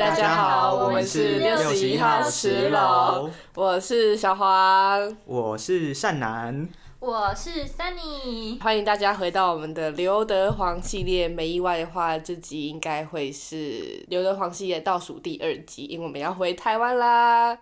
[0.00, 6.66] 大家好，我们是六十一号十楼，我是小黄，我是善男，
[6.98, 11.28] 我是 Sunny，欢迎大家回到我们的刘德华系列。
[11.28, 17.58] 没意外的话，这集应该会是刘德华系列倒数第二集，因为我们要回台湾啦。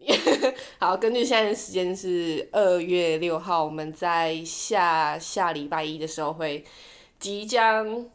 [0.80, 6.64] 好，根据现在的时间是二月六号，我们在下下礼拜一的时候会
[7.18, 8.06] 即将。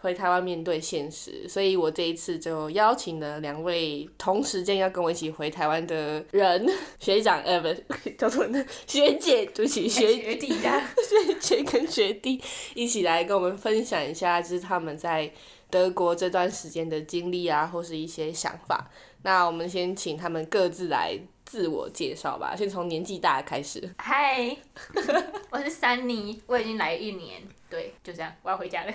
[0.00, 6.66] 回台湾面对现实，所以我这一次就邀请了两位同时间要跟我一起回台湾的人，
[6.98, 7.68] 学长呃不
[8.16, 8.46] 叫做
[8.86, 12.40] 学姐，对不起学弟呀， 学姐跟学弟
[12.74, 15.30] 一起来跟我们分享一下，就是他们在
[15.68, 18.90] 德国这段时间的经历啊，或是一些想法。
[19.22, 21.14] 那我们先请他们各自来
[21.44, 23.94] 自我介绍吧，先从年纪大开始。
[23.98, 24.56] 嗨，
[25.52, 27.42] 我是珊妮，我已经来一年。
[27.70, 28.92] 对，就这样，我要回家了。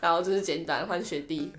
[0.00, 1.52] 然后就是简短换学弟。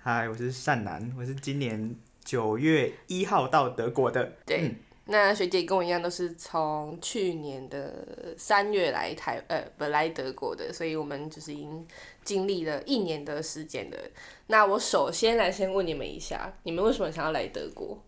[0.00, 4.32] 嗨，我是善男，我是今年九月一号到德国的。
[4.46, 4.72] 对，
[5.06, 11.86] 那学姐跟我一样，都是从去年的三月来台呃，本来德国的，所以我们就是已经
[12.22, 13.98] 经历了一年的时间的。
[14.46, 18.00] 那我首先来先问你们一下，你们为什么想要来德国，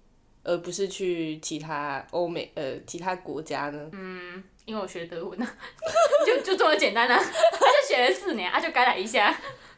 [0.45, 3.89] 而不是去其他欧美呃其他国家呢？
[3.93, 4.45] 嗯。
[4.65, 5.47] 因为我学德文呢，
[6.27, 7.17] 就就这么简单啊！
[7.19, 9.35] 他就学了四年，他就改了一下。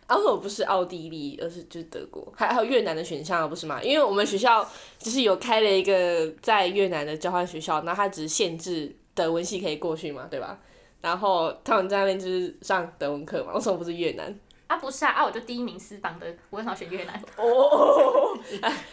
[0.08, 3.82] 然后不是奥地利，而是就是德国，还还有越南的选项不是吗？
[3.82, 4.64] 因为我们学校
[4.98, 10.56] 就是有开了一个在越南的交换学校，那它只是限制德文系可以过去嘛，对吧？
[11.00, 14.32] 然后他们在那边就是上德文课嘛，为什么不是越南？
[14.68, 17.20] 啊不是啊，啊我就第一名私房的，我为什么选越南？
[17.36, 18.38] 哦，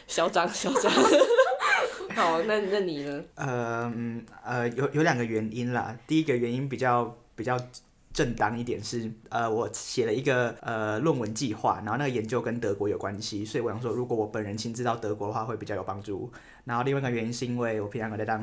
[0.07, 0.91] 嚣 张嚣张。
[2.15, 3.23] 好，那那你呢？
[3.35, 3.93] 呃
[4.43, 5.97] 呃，有有两个原因啦。
[6.05, 7.57] 第一个原因比较比较
[8.13, 16.31] 正当一点是，呃，我写了一个呃论文计划，然后那个研究跟德国有关系，所以我想说，如果我本人亲自到德国的话，会比较有帮助。
[16.65, 18.41] 然后另外一个原因是因为我平常有在当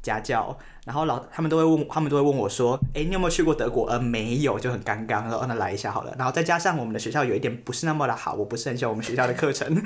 [0.00, 3.88] 家教，然后老他们都会问，他们都会问我说，哎，你有没有去过德国？
[3.88, 5.28] 呃，没有，就很尴尬。
[5.28, 6.14] 说，那来一下好了。
[6.16, 9.82] 然后再加上我们的学校有一点不是那么的好，我不是很喜欢我们学校的课程。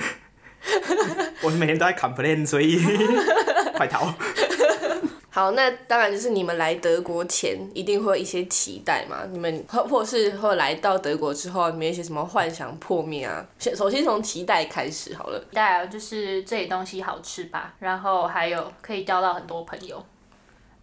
[1.42, 2.80] 我每天都在 complain，所以
[3.74, 4.12] 快逃。
[5.34, 13.42] 好，那当然就是你们来德国前一定会有一些期待嘛，你们 或或是或来到德国之后，你们一些什么幻想破灭啊？
[13.58, 15.38] 先首先从期待开始好了。
[15.38, 20.04] 期待就是这里东西好吃吧，然后还有可以交到很多朋友。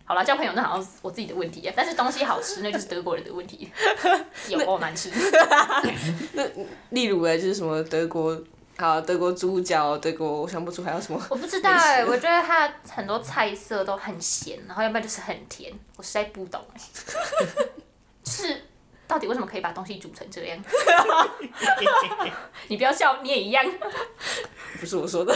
[0.04, 3.70] 好了，交朋友那好像是我自己的问题啊，但是东西好吃那就是德国人的问题，
[4.48, 5.12] 有哦难吃。
[6.34, 6.44] 那
[6.90, 8.36] 例如呢，就是什么德国？
[8.80, 11.22] 好，德国猪脚，德国我想不出还有什么。
[11.30, 16.64] 我不知道哎，我觉得它很多菜色都很咸，然后要不然就是很甜，我实在不懂。
[18.24, 18.64] 是，
[19.06, 20.58] 到底为什么可以把东西煮成这样？
[22.70, 23.66] 你不要笑，你也一样。
[24.80, 25.36] 不是我说的。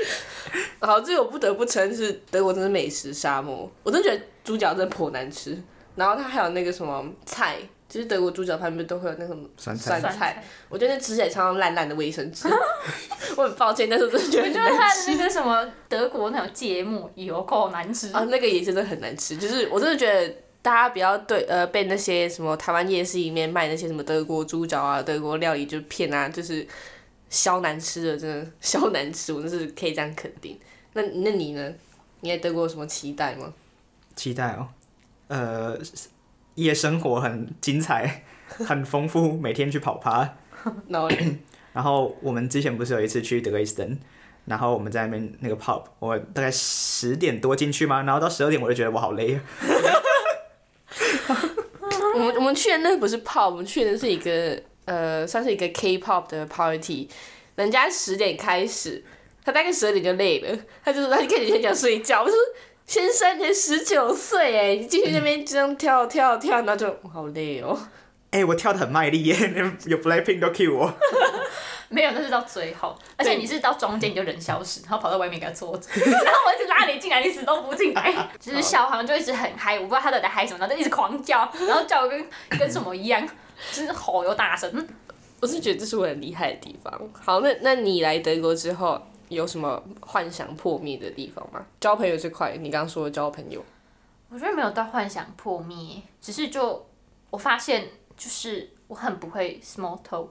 [0.80, 5.62] 好，这我不得不承认是德国真是美食沙漠，我真觉得猪脚真的颇难吃。
[5.96, 7.58] 然后它还有那个什么菜。
[7.86, 12.48] 就是德国猪脚旁边都会有那个酸菜，我觉得那吃起来像烂烂的卫生纸。
[13.36, 14.48] 我很抱歉，但是我真的觉得。
[14.48, 19.36] 就是它那个什么德国那种芥末有够难吃啊，那个也真的很难吃。
[19.36, 26.66] 就是我真的觉得大家不要对呃被那些什么台湾夜市里面卖那些什么德国猪脚啊、德国料理就骗啊，就是
[27.28, 30.58] 消难吃的，真的消难吃，我真是可以这样肯定。
[30.94, 31.72] 那那你呢？
[32.22, 33.52] 你在德国有什么期待吗？
[34.16, 34.66] 期待哦，
[35.28, 35.78] 呃。
[36.56, 40.36] 夜生活很精彩， 很丰富，每天去跑趴。
[41.74, 43.98] 然后我们之前不是有一次去德累斯顿，
[44.44, 49.40] 然后我们在那边那个 pub，我大概十点多进去嘛，然后到十二点我就觉得我好累。
[52.14, 57.08] 我们我们去的那个不是 pub，我们去的是一个呃，算是一个 K-pop 的 party，
[57.56, 59.02] 人家十点开始，
[59.44, 62.36] 他大概十二点就累了，他就说他开始先讲睡觉，我说。
[62.86, 67.78] 先生才十九岁哎，你进去那边这样跳跳跳，那就好累哦。
[68.30, 69.36] 哎，我跳的很卖力耶，
[69.86, 70.92] 有 Blackpink 都 cue 我。
[71.88, 78.12] 没有，那是到最后，而且你是到中间你就人消失，然后跑到外面给他坐着，然后我一直拉你进来，你死都不进来。
[78.40, 82.26] 就是小黄就一直很嗨，我不知道他到底在嗨什么，然后就一直狂叫，然后叫跟
[82.58, 83.24] 跟什么一样，
[83.72, 84.88] 就是吼又大声。
[85.40, 86.92] 我是觉得这是我很厉害的地方。
[87.22, 89.00] 好，那那你来德国之后。
[89.34, 91.64] 有什么幻想破灭的地方吗？
[91.80, 93.62] 交朋友这块，你刚刚说的交朋友，
[94.30, 96.86] 我觉得没有到幻想破灭，只是就
[97.30, 97.86] 我发现，
[98.16, 100.30] 就是我很不会 small talk，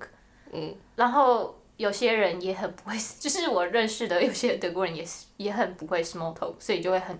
[0.52, 7.18] 嗯，然后有些人也很不会， 就是我认识的有些德国人也是也很不会 small talk，所以就会很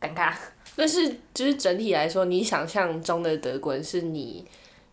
[0.00, 0.32] 尴尬。
[0.74, 4.46] 但是就是整体来说，你想象中的德国人是你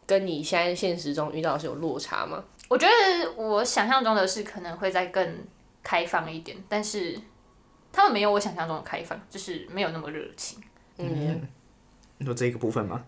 [0.06, 2.44] 跟你现在现实中遇到的是有落差吗？
[2.68, 5.38] 我觉得我想象中的是可能会在更
[5.84, 7.20] 开放一点，但是
[7.92, 10.60] 他们没有我想象中的开放，就是没有那么热情。
[10.98, 11.42] 嗯，
[12.18, 13.04] 你说这个部分吗？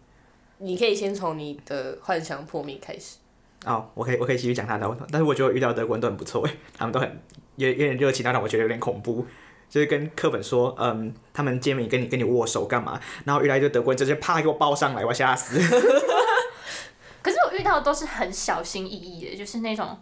[0.59, 3.17] 你可以先从你的幻想破灭开始。
[3.65, 7.21] 哦，我可以我可以继续讲他的，但是我觉得我遇到德国人都很不错诶， 他们都很
[7.55, 9.25] 有有点热情但让我觉得有点恐怖。
[9.69, 12.99] 就是跟课本说，嗯，他们见面跟你跟你握手干嘛？
[13.23, 15.57] 然后遇到一堆德国人直接啪给我抱上来，我吓死。
[17.23, 19.97] 可是我遇到的都是很小心翼翼的，就是那种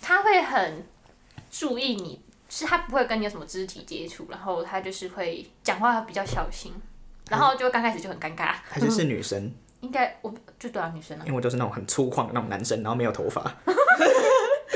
[0.00, 0.86] 他会很
[1.52, 2.18] 注意你，
[2.48, 6.72] 是他不会跟你有什么肢体接触，然后他就是会讲话比较小心，
[7.28, 8.54] 然后就刚开始就很尴尬。
[8.64, 9.52] 还是是女生，
[9.82, 13.42] 应该我就对啊，女生啊因，为我都是那种很粗犷的那种男生，然后没有头发，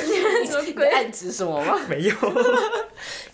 [0.66, 1.78] 你在暗指什么吗？
[1.88, 2.14] 没有。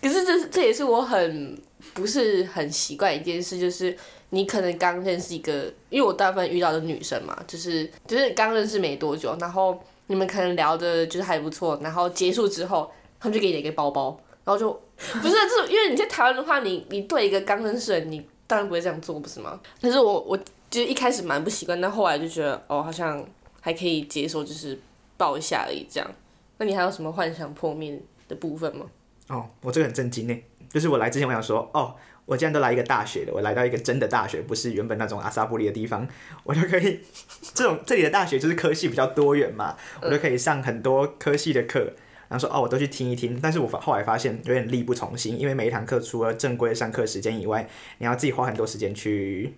[0.00, 1.60] 可是这这也是我很
[1.94, 3.96] 不是很习惯一件事，就是
[4.30, 12.90] 你可能刚认识一个，因为我大部分遇到的女生嘛，就是就是刚认识没多久，然后你们可能聊的就是还不错，然后结束之后，
[13.22, 19.60] 他们就给你一个包包，然后就不是这种，因为你在台湾的话，你你对一个刚认识的人，你当然不会这样做，不是吗？
[19.80, 20.36] 但是我我
[20.68, 23.24] 就一开始蛮不习惯，但后来就觉得哦，好像
[23.60, 24.76] 还可以接受，就是
[25.16, 26.10] 抱一下而已这样。
[26.58, 27.96] 那你还有什么幻想破灭
[28.26, 28.86] 的部分吗？
[29.28, 30.36] 哦，我这个很震惊呢，
[30.68, 31.94] 就是我来之前我想说，哦，
[32.26, 36.06] 我既然都来一个大学了，我来到一个真的大学，不是原本那种阿萨布里的地方，
[36.42, 37.00] 我就可以
[37.54, 41.92] 这种这里的大学就是科系比较多元嘛，我就可以上很多科系的课。
[42.32, 47.68] 然后说哦，我都去听一听，但是我发后来发现有点力不从心，因为每一堂课除了正规上课时间以外，
[47.98, 49.54] 你要自己花很多时间去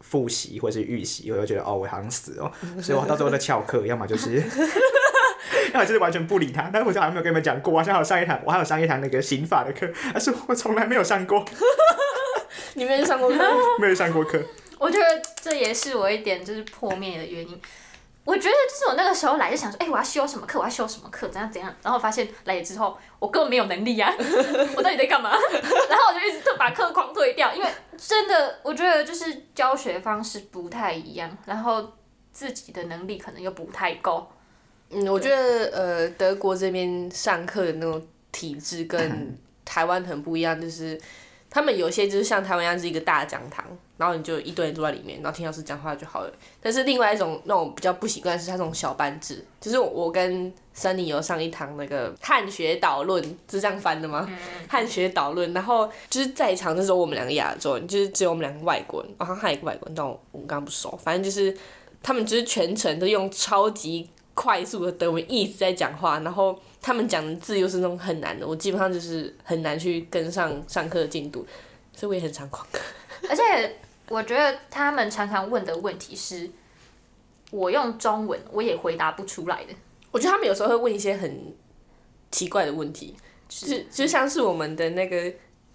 [0.00, 2.50] 复习或是预习，我就觉得哦，我好像死哦，
[2.82, 4.34] 所以我到最后在翘课，要么就是，
[5.72, 6.68] 要么就是完全不理他。
[6.72, 11.44] 但是我好像没有跟你们讲过，我好像有上一堂，我还有上一堂那个刑法的课，但是我从来没有上过，
[12.74, 13.36] 你没有上过课？
[13.80, 14.42] 没有上过课。
[14.78, 15.04] 我觉得
[15.40, 17.60] 这也是我一点就是破灭的原因。
[18.24, 24.14] 我觉得就是我那个时候来就想说，哎、我要修什么课，我要修什么课，怎样怎样，然后发现来了之后，我根本没有能力啊，
[24.76, 25.30] 我到底在干嘛？
[25.32, 31.92] 然后我就一直就把课狂退掉，因为真的我觉得就是教学方式不太一样，然后
[32.30, 34.30] 自己的能力可能又不太够。
[34.90, 41.00] 嗯，我觉得呃，德国这边上课的那种体制跟 台湾很不一样，就是
[41.50, 43.64] 他们有些就是像台湾一样是一个大讲堂，
[44.02, 46.32] 然后你就一堆人坐在里面，然后听老师讲话就好了。
[46.60, 54.28] 但是另外一种那种比较不习惯是他这种小班制，就是我跟森尼有上一堂那个汉学导论，是这样翻的吗？
[54.68, 61.56] 汉学导论，然后就是在场的时候我们两个亚洲人，就是只有我们两个外国人，哦，好像还有一个外国人，但我我们刚刚不熟，反正就是
[62.02, 71.46] 他们就是全程都用超级快速的德文一直在讲话，然后他们讲的字又是那种很难的，我基本上就是很难去跟上上课的进度，
[71.94, 72.80] 所以我也很常旷课。
[73.28, 73.76] 而 且
[74.08, 76.50] 我觉得他们常常问的问题是，
[77.50, 79.72] 我用中文我也回答不出来的。
[80.10, 81.54] 我觉得他们有时候会问一些很
[82.30, 83.16] 奇怪的问题，
[83.48, 85.32] 就是就像是我们的那个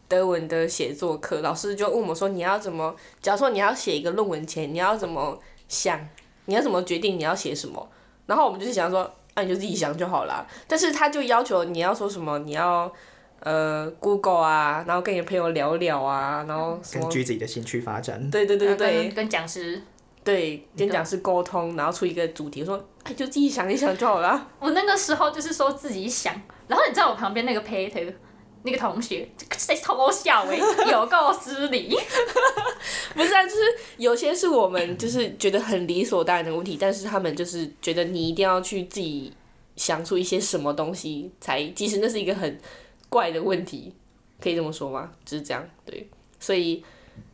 [0.08, 6.00] 德文的写作课，老师就问我们说，你要怎么，假如说你要写一个论文前，你要怎么想，
[6.46, 7.90] 你要怎么决定你要写什么，
[8.28, 10.46] 然后我们就是想说，那、你就自己想就好啦。
[10.68, 12.92] 但是他就要求你要说什么，你要
[13.40, 18.30] 呃 Google 啊，然后跟你的朋友聊聊啊，然后根据自己的兴趣发展。
[18.30, 19.82] 对对对对对跟跟讲师，
[20.24, 24.50] 对，跟讲师沟通，然后出一个主题，说，哎，就自己想一想就好了。
[24.60, 26.34] 我那个时候就是说自己想，
[26.68, 28.14] 然后你知道我旁边那个 Peter
[28.64, 30.58] 那个同学在偷笑哎、
[30.92, 31.98] 有够失礼。
[33.14, 33.58] 不是啊，就是
[33.98, 39.32] 有些是我们就是觉得很理所当然的问题，但是他们就是觉得你一定要去自己
[39.76, 42.60] 想出一些什么东西才，其实那是一个很
[43.10, 43.94] 怪的问题，
[44.42, 45.12] 可以这么说吗？
[45.26, 46.10] 就是这样，对，
[46.40, 46.84] 所以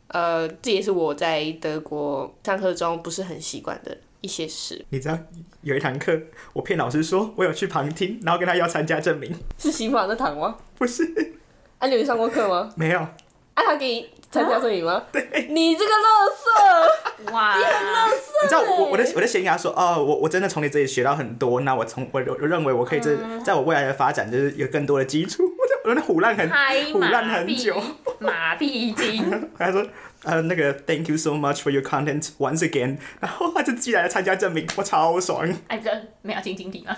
[0.08, 4.84] 呃，这也是我在德国上课中不是很习惯的一些事。
[4.90, 5.18] 你知道
[5.62, 6.18] 有一堂课，
[6.52, 10.56] 我骗老师说我有去旁听，然后跟他要参加证明，是刑法那堂吗？
[10.78, 11.34] 不是
[11.78, 12.72] 啊，你有上过课吗？
[12.76, 12.98] 没有。
[12.98, 15.04] 啊，他给你参加证明吗？
[15.12, 17.32] 对，你这个乐色！
[17.32, 25.44] 哇，你知道我我的我的闲牙说哦，我我真的从你这里学到很多，那我从我我认为我可以这在我未来的发展就是有更多的基础，
[25.84, 29.22] 我那胡乱很拍胡乱马很久屁，，马屁精。
[29.58, 29.86] 他说
[30.22, 35.46] 呃那个 Thank you so much for your content once again，然后他就寄来了参加证明，我超爽。
[35.68, 36.96] 哎，不是没有晶晶体吗？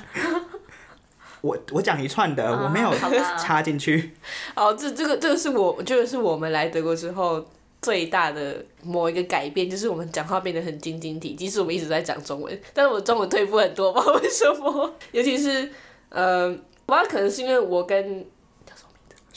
[1.41, 2.93] 我我讲一串的，哦我没有
[3.39, 4.13] 插进去。
[4.55, 7.45] 哦，这这个这个是我，我觉得是我们来德国之后
[7.83, 11.35] 最大的某一个改变，就是我们讲话变得很晶晶体。
[11.35, 14.95] 即使我们一直在讲中文， 但是我中文退步很多，不知道为什么。
[15.11, 15.69] 尤其是
[16.09, 16.55] 呃，我
[16.87, 18.25] 不知道可能是因为我跟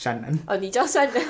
[0.00, 0.38] 山南。
[0.46, 1.22] 哦，你叫善男，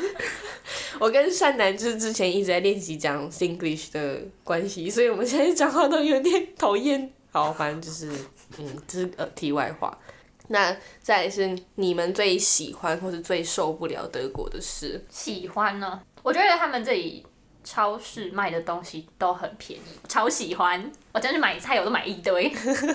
[1.00, 7.11] 我跟善男就是之前一直在练习讲 Singlish 的关系，所以我们现在讲话都有点讨厌。
[7.33, 8.12] 好，反正就是，
[8.59, 9.99] 嗯，这是呃题外话。
[10.47, 15.05] 那再来是你们最喜欢或是最受不了德国的事？
[15.11, 16.00] 喜欢呢？
[16.23, 17.27] 我觉得他们这里
[17.65, 20.89] 超市卖的东西都很便宜，超喜欢。
[21.12, 22.53] 我真是买菜我都买一堆，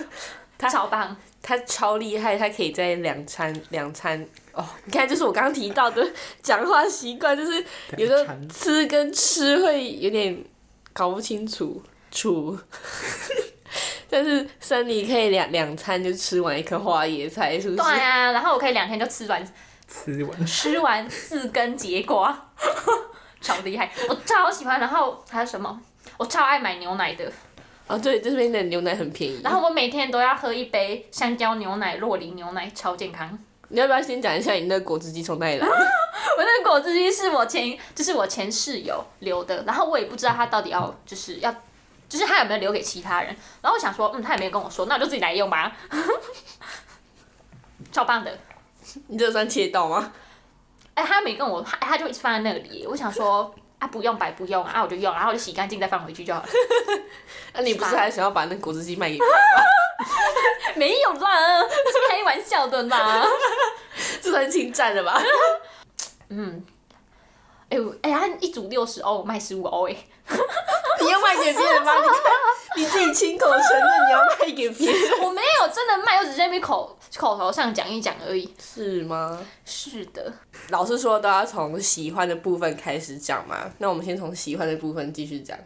[0.70, 1.14] 超棒。
[1.46, 4.20] 他超厉害，他可以在两餐两餐
[4.52, 6.04] 哦，你看，就是我刚刚提到的
[6.42, 7.64] 讲话习惯，就是
[7.96, 10.44] 有时候吃跟吃会有点
[10.92, 12.58] 搞不清楚楚。
[14.10, 17.82] 但是森尼可以两两餐就吃完一颗花椰菜，是不是？
[17.82, 19.46] 对啊，然后我可以两天就吃完
[19.86, 22.50] 吃完吃完四根节瓜，
[23.40, 24.80] 超厉害，我超喜欢。
[24.80, 25.80] 然后还有什么？
[26.16, 27.30] 我超爱买牛奶的，
[27.86, 29.40] 哦，对，这边的牛奶很便宜。
[29.44, 33.38] 然后我每天都要喝一杯香蕉牛奶、洛林牛奶，超健康。
[33.68, 35.66] 你要不要先讲一下你那果汁机从哪里来？
[35.66, 35.74] 我
[36.38, 41.54] 那个果汁机是我前，就是我前室友留的，然后我也不知道他到底要，就是要，
[42.08, 43.34] 就是他有没有留给其他人。
[43.60, 45.76] 然后我想说，嗯，他也没有跟我说，那我就自己来用吧。
[47.92, 48.38] 超棒的，
[49.06, 50.12] 你这算切到吗？
[50.94, 52.86] 哎、他没跟我，他他就一直放在那里。
[52.88, 56.48] 我想说，啊，不用白不用啊，我就用，然后我就洗干净再放回去就好了。
[57.54, 59.62] 那、你不是还想要把那果汁机卖给别人吗？
[60.76, 63.24] 没有啦，是开玩笑的啦。
[64.20, 65.20] 这算侵占了吧？
[66.28, 66.64] 嗯，
[67.70, 69.96] 哎、呦，哎、他一组六十欧，我卖十五欧，哎，
[71.00, 71.94] 你要卖给别人吗？
[71.96, 72.18] 你看
[72.76, 78.52] 你自己亲口承认你要卖给别人，我没有真的卖，我只是在那边口口头上讲一讲而已。
[78.60, 79.38] 是吗？
[79.64, 80.32] 是的，
[80.70, 85.58] 老师说都要从喜欢的部分开始讲嘛，那我们先从喜欢的部分继续讲。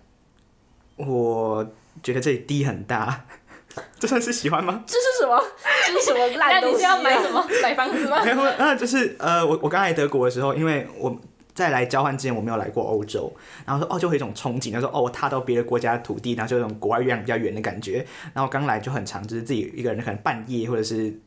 [0.97, 1.67] 我
[2.03, 3.25] 觉得这里地很大，
[3.99, 4.85] 这算是喜欢吗？
[4.87, 5.43] 这是什么？
[5.87, 6.97] 这是什么烂东西、啊？
[6.97, 7.47] 你是要买什么？
[7.63, 8.23] 买房子吗？
[8.23, 11.19] 没有，那就是呃，我我刚来德国的时候，因为我
[11.55, 13.33] 在来交换之前我没有来过欧洲，
[13.67, 18.05] 然后说哦就会有一种憧憬，他说哦我踏到别的国家的土地，然后就有种国外月亮比较圆的感觉。
[18.35, 21.19] 然后刚来就很长，就是自己一个人可能半夜或者是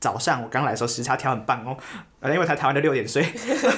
[0.00, 1.76] 早上，我刚来的时候时差调很棒哦，
[2.20, 3.24] 呃因为我才台湾的六点睡，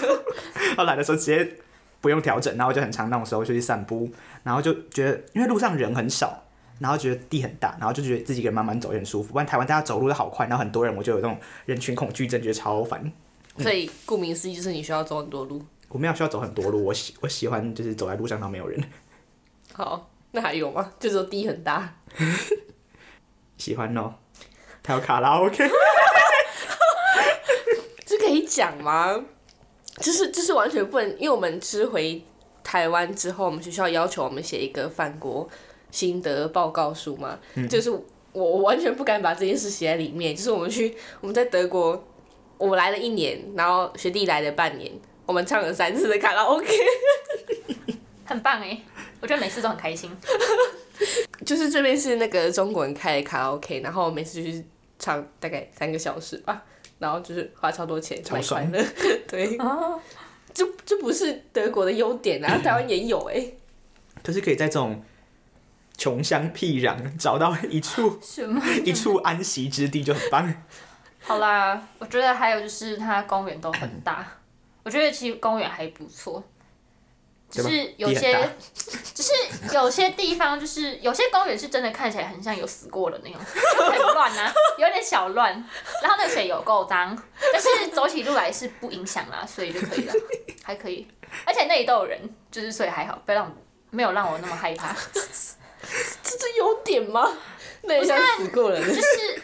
[0.77, 1.57] 后来的时候直接
[2.01, 4.11] 不用调整，然后就很长那种时候就去散步，
[4.43, 6.43] 然后就觉得因为路上人很少。
[6.79, 9.33] 然后觉得地很大，然后就觉得自己一个人慢慢走也很舒服。
[9.33, 13.11] 不然台湾大家走路都好快，然后很多人，我就有那种人群恐惧症，觉得超烦。
[13.57, 15.65] 所以顾名思义就是你需要走很多路。
[15.89, 18.79] 我没有需要走很多路，我喜我喜欢就是走在路上然后没有人，
[19.73, 20.93] 好，那还有吗？
[21.01, 21.95] 就说地很大。
[23.57, 24.13] 喜欢哦。
[24.87, 25.69] 还有卡拉 OK，
[28.07, 29.25] 这可以讲吗？
[30.01, 32.23] 就是就是完全不能，因为我们吃回
[32.63, 35.49] 台湾之后，我们学校要求我们写一个返国
[35.91, 37.39] 心得报告书嘛，
[37.69, 38.01] 就是我
[38.33, 40.37] 我完全不敢把这件事写在里面。
[40.37, 42.05] 就是我们去我们在德国，
[42.59, 44.93] 我来了一年，然后学弟来了半年，
[45.25, 46.69] 我们唱了三次的卡拉 OK，
[48.25, 48.79] 很棒哎，
[49.21, 50.15] 我觉得每次都很开心。
[51.45, 54.65] 就是这边是那个中国人开的卡拉 OK，然后每次就
[55.07, 56.63] 是唱大概三个小时吧，
[56.99, 58.87] 然后就是花超多钱买超爽快乐，
[59.29, 59.57] 对。
[59.59, 60.01] 哦，
[60.53, 63.47] 这这不是德国的优点啊，台湾也有哎、
[64.25, 65.03] 就是可以在这种
[65.97, 68.61] 穷乡僻壤找到一处 什么？
[68.85, 70.55] 一处安息之地就很棒。
[71.21, 74.27] 好啦，我觉得还有就是它公园都很大，
[74.83, 76.43] 我觉得其实公园还不错，
[77.57, 77.71] 只对吧？
[77.71, 78.51] 是有些
[79.15, 79.33] 只是
[79.73, 83.41] 有些地方就是有些公园是真的看起来很像有死过的那种，
[83.91, 85.53] 很乱啊， 有点小乱，
[86.03, 87.17] 然后那个水有够脏，
[87.53, 90.13] 但是走起路来是不影响啦，所以就可以了，
[90.63, 91.09] 还可以，
[91.45, 92.21] 而且那里都有人，
[92.51, 93.57] 就是所以还好，不要让
[93.91, 97.33] 没有让我那么害怕，这这有点吗？
[97.83, 98.83] 那也像死过人。
[98.83, 99.43] 就是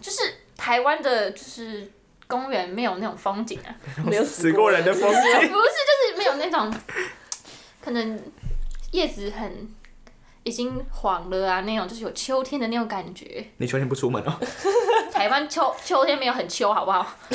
[0.00, 1.90] 就是台湾的，就是
[2.32, 3.68] 公园没有那种风景啊。
[4.06, 6.72] 没有死过人的风景不是，就是没有那种
[7.82, 8.18] 可能
[8.92, 9.68] 叶子很
[10.44, 13.44] 已经黄了啊，那种就是有秋天的那种感觉。
[13.58, 14.32] 你秋天不出门哦？
[15.12, 17.06] 台湾秋秋天没有很秋，好不好？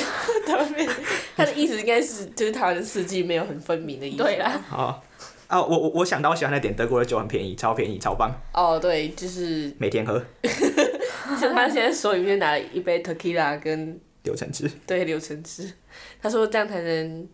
[0.44, 0.92] 台湾没有
[1.36, 4.18] 他的意思应该是就是台湾的四季没有很分明的意思。
[4.18, 5.02] 对啦，好
[5.46, 10.22] 啊，我我我想到我喜欢的点，德国的酒很便宜，超便宜，超棒，哦，对，就是每天喝
[11.40, 15.72] 像他现在手里面拿了一杯 tequila 跟柳橙汁，对柳橙汁，
[16.20, 17.28] 他说这样才能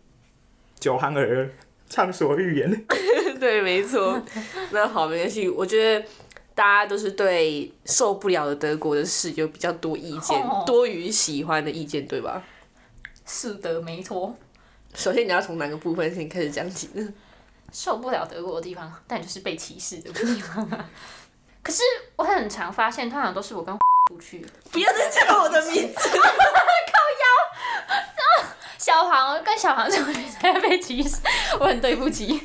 [0.79, 1.49] 酒酣耳，
[1.89, 2.85] 畅所欲言。
[3.39, 4.21] 对，没错。
[4.71, 5.49] 那好，没关系。
[5.49, 6.07] 我觉得
[6.53, 12.41] 大家都是对受不了的德国的事有比较多意见，哦多于喜欢的意见，对吧？
[13.25, 14.35] 是的，没错。
[14.93, 17.13] 首先你要从哪个部分先开始讲起呢？
[17.73, 20.89] 受不了德国的地方，但就是被歧视的地方啊。
[21.61, 21.81] 可是
[22.15, 23.75] 我很常发现，通常都是我跟
[24.07, 26.09] 出去，不要再叫我的名字。
[26.13, 27.25] 靠腰
[28.77, 31.15] 小黄跟小黄同学在被歧视，
[31.59, 32.39] 我很对不起。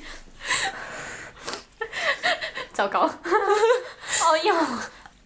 [2.73, 4.55] 糟糕， 哦哟，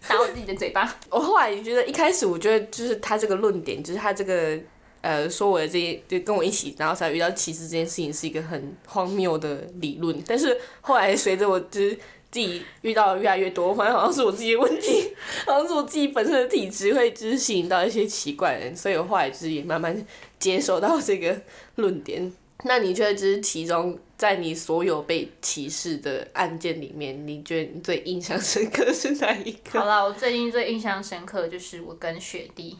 [0.09, 0.93] 打我自己的嘴巴。
[1.09, 4.59] 我后来觉得一开始我觉得就是他这个论点，就是他这个
[4.99, 10.21] 呃说我的这些就跟我一起，然后才遇到歧视这件事情是一个很荒谬的理论。
[10.27, 11.97] 但是后来随着我就是
[12.35, 15.15] 自己遇到的越来越多，我发现好像是我自己的问题，
[15.47, 20.05] 好像是我自己本身的体质会就是吸引到一些奇怪的人，所以我后来就是也慢慢
[20.37, 21.39] 接受到这个
[21.75, 22.29] 论点。
[22.65, 29.71] 那你觉得就是其中在你所有被歧视的案件里面，你觉得你最印象深刻是哪一个？
[29.79, 32.77] 好了，我最近最印象深刻的就是我跟雪弟，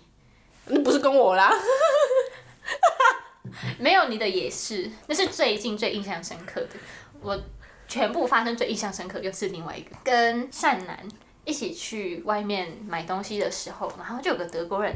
[0.66, 1.54] 那不是跟我啦。
[3.80, 6.72] 没有你的也是，那是最近最印象深刻的。
[7.22, 7.42] 我
[7.88, 11.08] 全部发生最印象深刻又是另外一个，跟善男
[11.44, 14.94] 一起去外面买东西的时候，然后就有个德国人，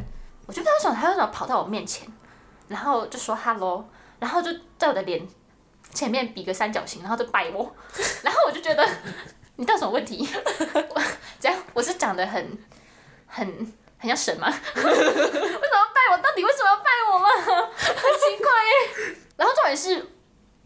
[0.48, 2.08] 我就不知道为什么他为什么跑到我面前，
[2.68, 3.88] 然后就说 hello，
[4.20, 5.28] 然后就在我的脸
[5.94, 7.76] 前面比个三角形，然后就拜 我，
[8.24, 8.88] 然后我就觉得
[9.56, 10.28] 你到底什么问题？
[10.90, 11.02] 我
[11.40, 12.58] 这样我是长得很
[13.28, 13.48] 很
[13.98, 14.48] 很像神吗？
[14.76, 16.18] 为什么要拜我？
[16.18, 17.28] 到底为什么要拜我吗？
[17.78, 19.16] 很奇怪耶。
[19.38, 20.06] 然后重点是，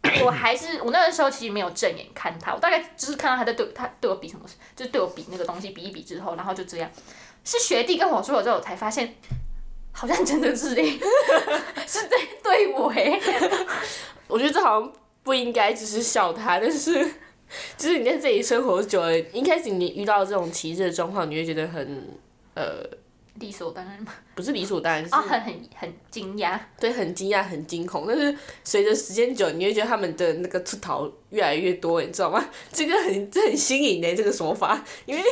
[0.25, 4.43] 我还是我那个时候其实没有正眼看他，我大概就是看到他在对他对我比什么，
[4.75, 6.89] 就是对我比那个东西，比一比之后，然后就这样。
[7.45, 9.15] 是学弟跟我说了之后，我才发现，
[9.91, 10.99] 好像真的是诶，
[11.87, 13.19] 是在对我诶。
[14.27, 14.93] 我觉得这好像
[15.23, 16.93] 不应该只是笑他，但是
[17.77, 22.07] 就是你在这里生活久了，一开始你遇到这种歧视的状况，你会觉得很
[22.55, 22.83] 呃，
[23.35, 24.13] 理所当然嘛。
[24.35, 26.59] 不是理所当然，是啊，很很很惊讶。
[26.79, 28.05] 对很惊讶、很惊恐。
[28.07, 32.43] 但是随着时间久，你会觉得他们的那个出逃越来越多，你知道吗？
[32.71, 35.23] 这个很这很新颖的这个说法，因为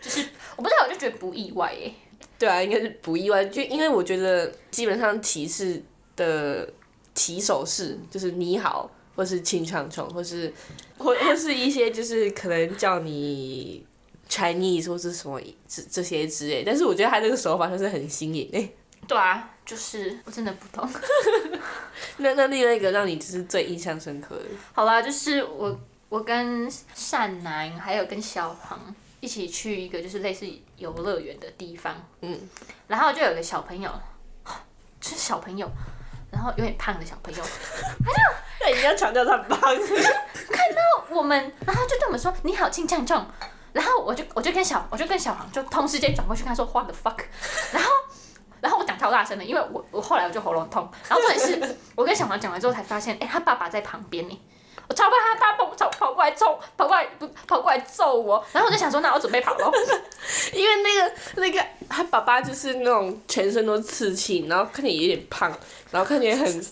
[0.00, 0.24] 就是
[0.56, 1.92] 我不知道，我就觉得不意外耶。
[2.38, 5.82] 对啊，应该是不意外，就因为我觉得基本上提示
[6.16, 6.66] 的
[7.14, 10.50] 起手式就是你好，或是清唱虫，或是
[10.96, 13.84] 或或是一些就是可能叫你
[14.30, 18.74] Chinese 或是什么这这些之类，但是我觉得他这个手法就是很新颖诶。
[19.08, 20.88] 对啊，就是我真的不懂。
[22.18, 25.78] 那那另外一个让你就是最印象深刻的，好啦，就是我
[26.08, 28.78] 我跟善男还有跟小黄
[29.18, 32.38] 一起去一个就是类似游乐园的地方，嗯，
[32.86, 33.90] 然后就有个小朋友，
[35.00, 35.68] 就是小朋友，
[36.30, 37.42] 然后有点胖的小朋友，
[38.60, 39.58] 那一定要强调他胖。
[39.58, 40.80] 看到。
[41.10, 43.26] 我们，然后就对我们说你好，庆呛重，
[43.72, 47.18] 然后我就我就跟小我就跟小黄就同时间转过去跟他说 what the fuck，
[47.72, 47.90] 然后
[48.60, 54.40] 然后我讲超大声的，因为我我后来我就喉咙痛，然后重点是我跟小黄讲完之后才发现，哎、他爸爸在旁边呢。
[54.88, 59.72] 我超怕他爸跑跑跑过来揍，跑过来不跑过来揍我，然后我就想说，那我准备跑咯。
[60.52, 65.48] 因为那个那个他爸爸就是那种全身都刺青，然后看起来有点胖，
[65.92, 66.66] 然后看起来很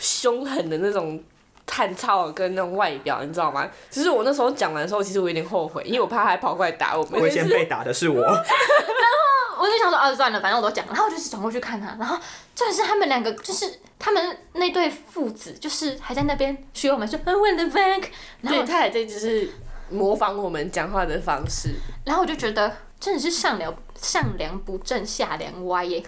[0.00, 1.22] 凶狠的那种
[1.66, 3.68] 炭操跟那种外表，你知道吗？
[3.90, 7.20] 只是我那时候讲完的时候，其实我有点后悔，因为我怕他还跑过来打我们。
[7.20, 12.16] 我先被打的是我， 然后我就想说，啊，算了，反正我都讲了，然后我就转过去看他，然后
[12.54, 18.04] 重点是他们两个，就是他们那对父子，就是还在那边学我们说 I want the bank，
[18.40, 19.50] 然后对他还在就是
[19.90, 21.76] 模仿我们讲话的方式。
[22.04, 26.02] 然后我就觉得真的是上梁上梁不正下梁歪耶，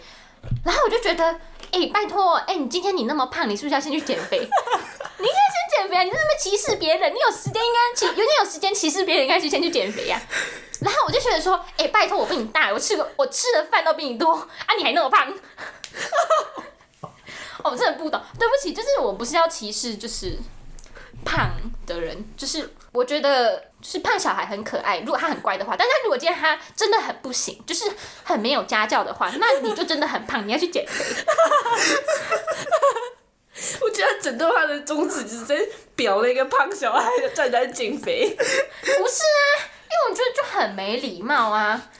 [0.64, 1.24] 然后我就觉得，
[1.70, 4.40] 哎、拜托，哎、你今天你那么胖，你是不是要先去减肥？
[5.18, 5.26] 你
[5.76, 6.02] 减肥啊！
[6.02, 10.20] 你在那边歧视别人，你有时间应该歧，有点有时间歧视别人，应该去先去减肥呀、
[10.80, 15.32] 然后我就觉得说，哎、拜托，我比你大，我吃个我吃的饭都比你多啊，你还那么胖。
[17.62, 20.36] 哦，我真的不懂，对不起，就是我不是要歧视，就是
[21.24, 21.50] 胖
[21.86, 27.90] 的人，就是我觉得就是胖小孩很可爱，如果他很乖的话，但是如果今天他真的很不行，就是
[28.22, 31.02] 很没有家教的话，那你就真的很胖，你要去减肥。
[33.80, 35.56] 我觉得整段话的宗旨就是在
[35.94, 38.28] 表那个胖小孩站在减肥。
[38.36, 39.40] 不是啊，
[39.84, 41.90] 因为我觉得就很没礼貌啊，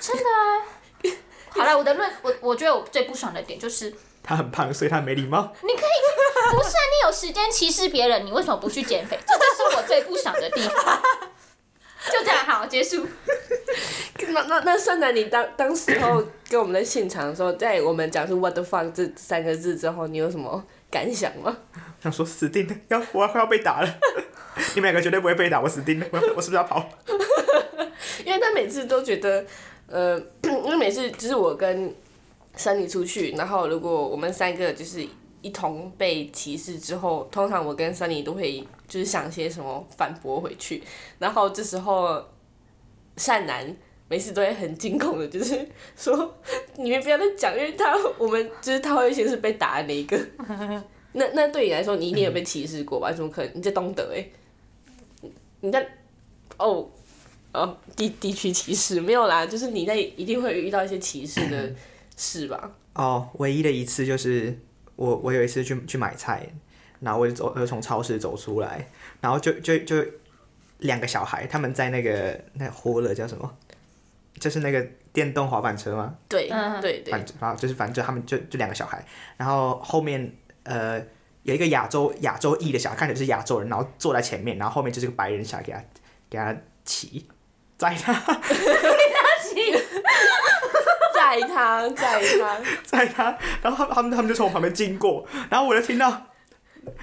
[0.00, 0.64] 真的啊。
[1.50, 5.52] 好了，我的论，我我觉得我最不爽的点就是，他很胖，所以他没礼貌。
[5.62, 9.18] 你可以不是啊，你有时间歧视别人，你为什么不去减肥？
[9.26, 11.02] 这就是我最不爽的地方。
[12.12, 13.06] 就这样，好，结束。
[14.28, 21.56] 那那那圣男，你当当时候跟我们在现场的时候，在我们讲出 “what the fuck” 这三个字之后，你有什么感想吗？
[22.00, 23.98] 想说死定了，要我要快要被打了。
[24.74, 26.88] 你们两个绝对不会被打，我死定了，我我是不是要跑？
[28.24, 29.44] 因为他每次都觉得，
[29.86, 31.94] 呃， 因为每次就是我跟
[32.56, 35.06] 珊妮出去，然后如果我们三个就是
[35.42, 40.82] 一同被歧视之后，通常我跟珊妮都会就是想些什么反驳回去，
[41.18, 42.24] 然后这时候
[43.16, 43.76] 善男
[44.08, 46.34] 每次都会很惊恐的，就是说
[46.76, 50.18] 你们不要再讲，因为他我们就是他会先是被打的那一个。
[51.12, 53.10] 那那对你来说，你一定有被歧视过吧？
[53.12, 53.52] 怎么可能？
[53.54, 54.28] 你在东德哎、
[55.60, 55.86] 你在
[56.58, 56.88] 哦
[57.52, 61.74] 哦地地区歧视没有啦，就是你在一定会遇到一些歧视的
[62.16, 62.70] 事吧？
[62.94, 64.56] 哦，唯一的一次就是
[64.96, 66.46] 我我有一次去去买菜，
[67.00, 68.90] 然后我就走，我就从超市走出来，
[69.20, 69.96] 然后就就就
[70.80, 73.56] 两个小孩，他们在那个那个活了叫什么？
[74.38, 76.14] 就是那个电动滑板车吗？
[76.28, 79.04] 对嗯对对反，正啊，就是反正就他们就就两个小孩，
[79.36, 80.32] 然后后面
[80.64, 81.00] 呃
[81.42, 85.82] 有一个亚洲亚洲裔的小孩，看起来是亚洲人，然后坐在前面，然后后面就是个白人小孩给他
[86.30, 87.26] 给他骑，
[87.76, 88.12] 载他
[91.14, 96.26] 载他 载他， 载他，然后他们他们他们就从我旁边经过，然后我就听到，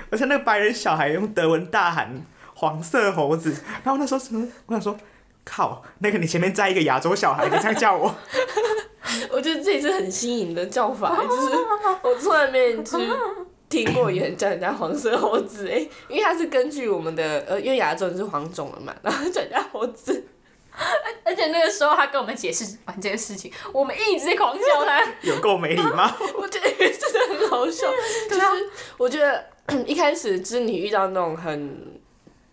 [0.10, 2.22] 而且那个白人小孩用德文大喊
[2.56, 3.52] “黄色猴子”，
[3.84, 4.98] 然后那时候什么，我想说。
[5.46, 8.14] 靠，那个你前面载一个亚洲小孩，你这样叫我，
[9.32, 11.56] 我觉得这也是很新颖的叫法， 就是
[12.02, 13.08] 我从来没有就是
[13.70, 20.26] 听过有人叫人家黄色猴子哎，因为它是根据我们的呃，因为亚洲人是黄种人嘛， 然后叫人家猴子，
[21.24, 25.04] 而且那个时候他跟我们解释完这个事情，我们一直在狂笑他。
[25.22, 26.12] 有够没礼貌。
[26.36, 27.88] 我觉得真的很好笑，
[28.30, 28.42] 就是
[28.98, 29.46] 我觉得
[29.86, 32.02] 一开始就是你遇到那种很。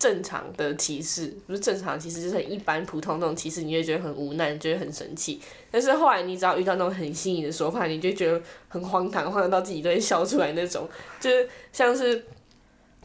[0.03, 5.39] 正常的歧视不是正常的歧视，就是很一般普通那种歧视，你会觉得很无奈，你觉得很生气。
[5.71, 10.89] 但是后来你只要遇到那种很新颖的说法，你就觉得很荒唐，荒唐到自己都会笑出来那种。
[11.21, 12.21] 就是像是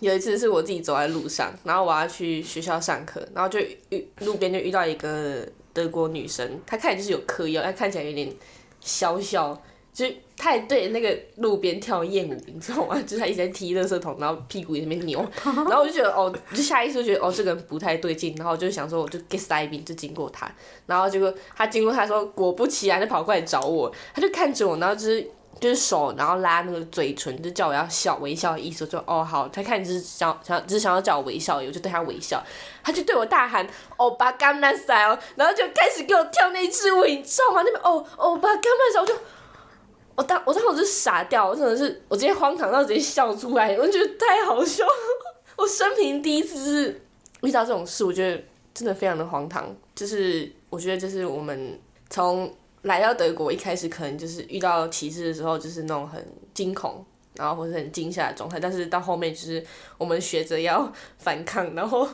[0.01, 8.35] 有一次是我自己走在路上，然后我要去学校上课，然后就遇路边就遇到一个德国女生，她看起来就是有嗑药，她看起来有点
[8.81, 9.63] 小小。
[9.99, 12.95] 就是她也对那个路边跳艳舞，你知道吗？
[13.03, 20.49] 就是他一直在踢垃圾桶，然后屁股也在那边扭， 然后我就觉得哦，就下意识就觉得哦，这个人不太对劲，然后我就想说，我就 get 塞宾就经过他，
[20.87, 32.41] 然后结果他经过他说，果不其然就跑过来找我，他就看着我，然后就是就是手，然后拉那个嘴唇，就叫我要笑微笑的意思，我就哦好，他看你就是想想只是想要叫我微笑，我就对他微笑，
[32.85, 37.63] 他就对我大喊欧巴甘那塞哦，然后就开始给我跳那支舞，你知道吗？
[37.67, 39.13] 那边哦欧巴甘那塞，我就。
[40.19, 44.85] 我当我当时就傻掉，我真的是我直接荒唐到直接笑出来，我觉得太好笑。
[45.57, 47.01] 我生平第一次是
[47.43, 48.43] 遇到这种事，我觉得
[48.75, 49.73] 真的非常的荒唐。
[49.95, 51.79] 就是我觉得就是我们
[52.11, 52.53] 从
[52.83, 56.21] 来到德国一开始，可能就是遇到歧视的时候，就是那种很
[56.53, 57.05] 惊恐，
[57.35, 58.59] 然后或者很惊吓的状态。
[58.59, 59.65] 但是到后面就是
[59.99, 62.05] 我们学着要反抗，然后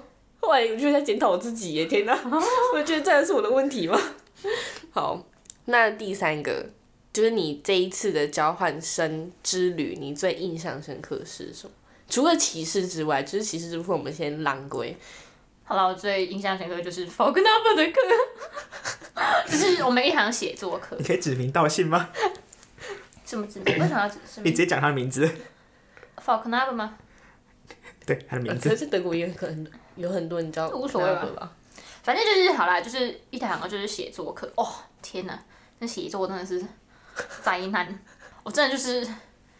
[0.41, 2.13] 后来我就在检讨我自己耶，天哪！
[2.77, 3.99] 我觉得这样是我的问题吗？
[4.93, 5.25] 好，
[5.65, 6.67] 那第三个。
[7.15, 11.73] 就是你这一次的交换生之旅，你最印象深刻的是什么？
[12.11, 14.95] 除了骑士之外，就是骑士之部分我们先浪归。
[15.63, 20.97] 好了，我最印象深刻就是 f o g n a b 的课，就是我们一堂写作课。
[20.99, 22.11] 你可以指名道姓吗？
[23.25, 23.79] 什么指名？
[23.79, 25.25] 为什么要指 你直接讲他的名字。
[26.17, 26.99] f o g n a b 吗？
[28.05, 28.77] 对，他的名可字。
[28.77, 31.53] 是德国也可能有很多你知道，无所谓吧吧？
[32.03, 34.53] 反正就是好啦，就是一堂课就是写作课。
[34.57, 34.67] 哦，
[35.01, 35.43] 天哪，
[35.79, 36.63] 那写作真的是
[37.43, 37.99] 灾难！
[38.43, 39.07] 我真的就是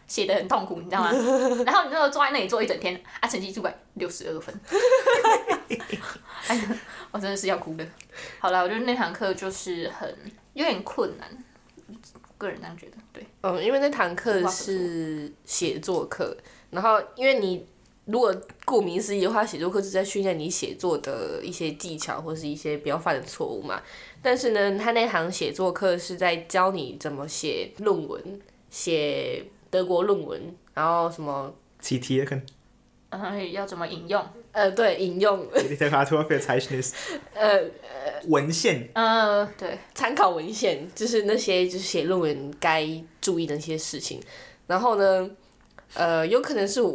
[0.07, 1.11] 写的很痛苦，你知道吗？
[1.65, 4.53] 然后你那个坐在那里坐一整天，啊，成绩出来六十二分，
[6.47, 6.77] 哎呀，
[7.11, 7.85] 我真的是要哭了。
[8.39, 10.15] 好了，我觉得那堂课就是很
[10.53, 11.27] 有点困难，
[12.37, 12.97] 个人这样觉得。
[13.11, 16.37] 对，嗯，因为那堂课是写作课，
[16.69, 17.65] 然后因为你
[18.05, 23.81] 如果顾名思义的话，写作课是在训练你写作的一些技巧或是一些不要犯的错误嘛。
[24.21, 28.39] 但是呢，他那堂写作课是在教你怎么写论文，
[28.69, 32.41] 写德国论文，然后什么 Zitieren,
[33.09, 34.23] 然后要怎么引用？
[34.51, 36.93] 呃，对，引用 Literaturverzeichnis，
[37.33, 37.61] 呃
[38.27, 38.89] 文献。
[38.93, 42.87] 呃，对，参考文献，就是那些就是写论文该
[43.19, 44.21] 注意的那些事情。
[44.67, 45.29] 然后呢，
[45.95, 46.91] 呃，有可能是我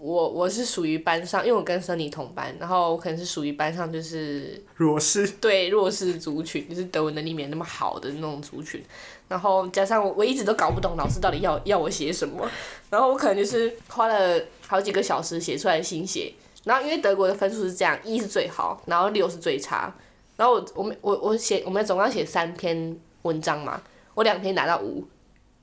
[0.00, 8.82] 我我是属于班上，因为我跟森尼同班，然后我可能是属于班上就是弱势，对弱势族群，就是德文能力没那么好的那种族群。
[9.26, 12.46] 然后加上我我一直都搞不懂老师到底要要我写什么，
[12.90, 16.32] 然后我可能就是花了好几个小时写出来的新写。
[16.64, 19.94] 然后因为德国的分数是这样，一是最好，然后六是最差。
[20.36, 23.80] 然后我我们我我写我们总共要写三篇文章嘛，
[24.14, 25.02] 我两篇拿到五，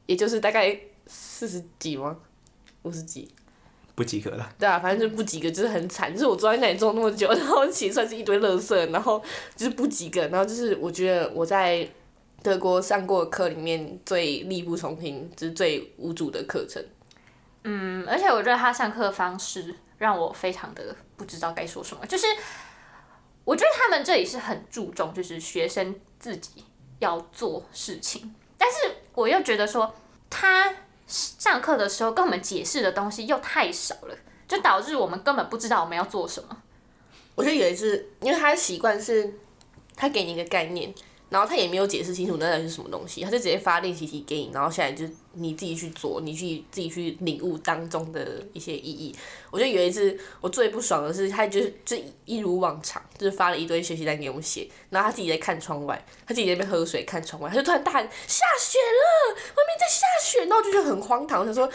[0.07, 2.17] 也就是大概四十几吗？
[2.83, 3.33] 五十几？
[3.93, 4.53] 不及格了。
[4.57, 6.11] 对啊，反正就不及格，就是很惨。
[6.13, 9.21] 就是我坐在那里坐那么久，然后其实算是一堆垃圾，然后
[9.55, 11.87] 就是不及格，然后就是我觉得我在
[12.41, 16.83] 德国上过的课里面最力不从心，就是最无助的课程。
[17.63, 22.25] 嗯，而且我觉得他上课的方式让我非常的不知道该说什么，就是
[23.43, 26.63] 我觉得他们这里是很注重，就是学生自己
[26.97, 28.77] 要做事情，但是
[29.13, 29.93] 我又觉得说，
[30.29, 30.73] 他
[31.11, 34.15] 上课的时候跟我们解释的东西又太少了，
[34.47, 36.57] 就导致我们根本不知道我们要做什么。
[37.35, 39.33] 我觉得有一次，因为他的习惯是，
[39.95, 40.93] 他给你一个概念，
[41.31, 49.15] 然后他也没有解释清楚那到底是什么东西，他就直接发练习题给你，然后下来就你自己去做，你去自己去领悟当中的一些意义。
[49.49, 61.71] 我觉得有一次我最不爽的是，他就是就一如往常， 就是发了一堆学习单给我们写，然后他自己在看窗外，他自己在那边喝水看窗外，他就突然大喊下雪了，外面在下雪，然后我就觉得很荒唐，我想说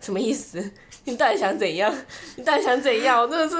[0.00, 0.70] 什么意思？
[1.04, 1.92] 你到底想怎样？
[2.36, 3.22] 你到底想怎样？
[3.22, 3.56] 我真的是。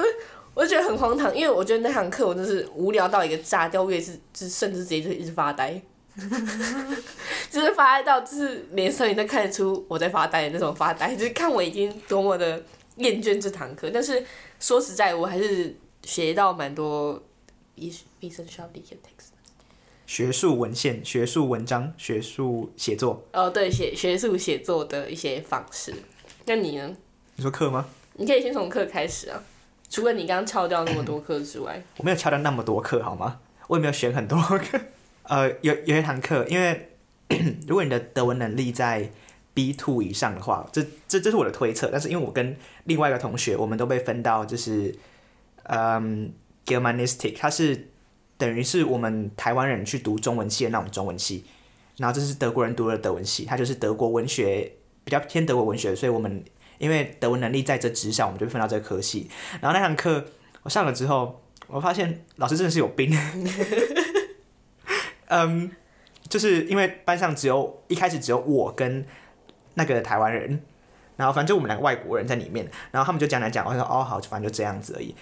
[0.53, 5.81] 我就觉得很荒唐，因为我觉得那堂课我真是无聊到一个炸掉，我也是，就是甚至直接就一直发呆，
[7.49, 12.63] 就是发呆到就是连声音都看得出我在发呆的那种发呆，就是看我已经多么的
[12.97, 13.89] 厌倦这堂课。
[13.91, 14.23] 但是
[14.59, 17.21] 说实在，我还是学到蛮多
[17.73, 19.29] 必必生需要理解 text，
[20.05, 23.25] 学术文献、学术文章、学术写作。
[23.33, 25.93] 哦，对，写学术写作的一些方式。
[26.45, 26.95] 那你呢？
[27.37, 27.87] 你说课吗？
[28.13, 29.43] 你可以先从课开始啊。
[29.93, 33.39] 除了你刚刚翘掉那么多课之外， 我没有翘掉那么多课，好吗？
[33.67, 34.81] 我也没有选很多课。
[35.29, 36.89] 呃，有有一堂课，因为
[37.67, 39.11] 如果你的德文能力在
[39.53, 41.89] B two 以上的话，这这这是我的推测。
[41.91, 44.95] 但是因为我跟另外一个同学，我们都被分到就是
[45.65, 46.33] 嗯
[46.65, 47.89] Germanistic，它是
[48.39, 51.45] 等于是我们台湾人去读中文系的那种中文系，
[51.97, 54.71] 然后这是德国人读的德文系，它就是德国文学
[55.03, 56.43] 比较偏德国文学，所以我们。
[56.83, 59.29] 因为德文能力在这之上，我们就分到这个科系。
[59.61, 60.25] 然后那堂课
[60.63, 63.17] 我上了之后，我发现老师真的是有病。
[65.27, 65.71] 嗯，
[66.27, 69.05] 就是因为班上只有一开始只有我跟
[69.75, 70.61] 那个台湾人，
[71.15, 75.15] 然后反正就我们两个外国人在里面，然后他们就讲来讲，我说哦好，反正就这样子而已。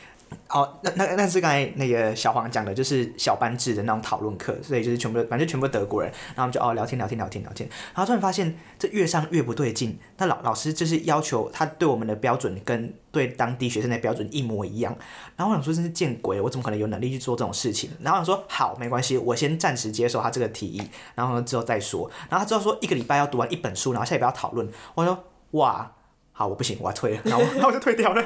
[0.49, 14.95] 哦，那那那是刚才那个小黄讲的，就是小班制的那种讨论课，所以就是全部反正全部德国人，然后我们就哦聊天聊天聊天聊天，然后突然发现这越上越不对劲，那老老师就是要求他对我们的标准跟对当地学生的标准一模一样，
[15.37, 17.89] 然后我想说真是见鬼，我怎么可能有能力去做这种事情？
[18.01, 20.81] 然后想说好没关系，我先暂时接受他这个提议，
[21.15, 22.09] 然后之后再说。
[22.29, 24.67] 然后他之后说一个礼拜要读完一本书，然后下礼拜要讨论。
[24.95, 25.91] 我说哇，
[26.33, 28.23] 好我不行，我要退了，然后 然后我就退掉了。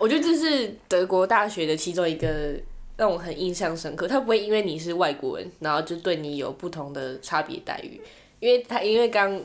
[0.00, 2.54] 我觉得这是德国大学的其中一个
[2.96, 4.08] 让我很印象深刻。
[4.08, 8.00] 他不会因为你是外国人，然后就对你有不同的差别待遇。
[8.40, 9.38] 因为他因为刚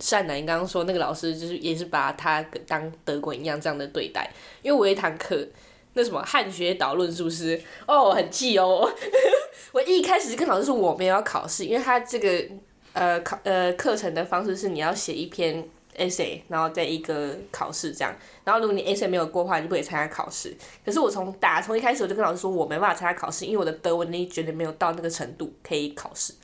[0.00, 4.28] 善男刚刚说那个老师就是也是把他当德国人一样这样的对待。
[4.60, 5.46] 因为我一堂课，
[5.92, 7.62] 那什么汉学导论是不是？
[7.86, 8.92] 哦，很气哦！
[9.70, 12.44] 我一开始跟老师说我没有要考试，因为他这个
[12.92, 15.64] 呃考呃课程的方式是你要写一篇。
[15.96, 20.56] essay，然后再一个考试这样，然后如果你 essay 没有过的话，你就不可以参加考试。
[20.84, 26.34] 可是我从打从一开始我就跟老师说，我没办法参加考试，因为我的德文能力绝对没有到那个程度可以考试，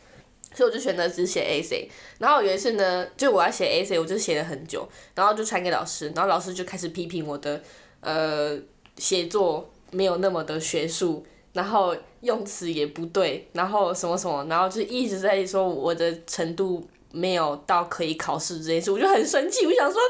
[0.54, 1.88] 所以我就选择只写 essay。
[2.18, 7.62] 然后有一次呢，就我要写 essay，我就写了很久，然后就传给老师，然后老师就开始批评我的
[8.00, 8.58] 呃
[8.96, 16.88] 写作没有那么的学术，然后用词也不对，然后什么什么，然后就一直在说我的程度。
[17.12, 19.66] 没有到可以考试这件事，我就很生气。
[19.66, 20.00] 我想说，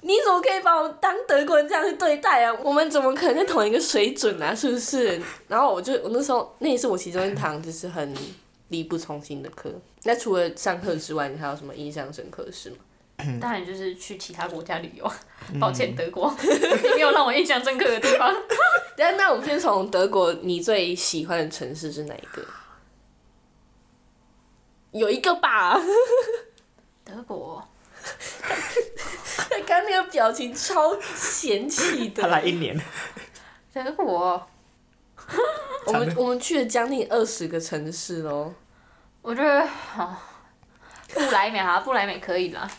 [0.00, 2.52] 你怎么可以把我当德国人这样去对待啊？
[2.62, 4.54] 我们怎么可能在同一个水准啊？
[4.54, 5.20] 是不是？
[5.46, 8.14] 然后我就我那时候那也是我其中一堂就是很
[8.68, 9.70] 力不从心的课。
[10.04, 12.76] 那除了上课之外，你还有什么印象深刻的事吗？
[13.40, 15.10] 当然就是去其他国家旅游。
[15.58, 16.32] 抱歉，德国
[16.94, 18.32] 没有让我印象深刻的地方。
[18.96, 22.42] 那那我们先从德国，你最喜欢的城市是哪一个？
[24.98, 25.80] 有一个吧，
[27.04, 27.66] 德国。
[29.50, 32.22] 他刚那个表情超嫌弃的。
[32.22, 32.78] 他来一年。
[33.72, 34.46] 德国。
[35.86, 38.52] 我们我们去了将近二十个城市喽。
[39.22, 39.60] 我觉得
[39.96, 40.20] 啊，
[41.14, 42.70] 不来美啊，不来美可以啦，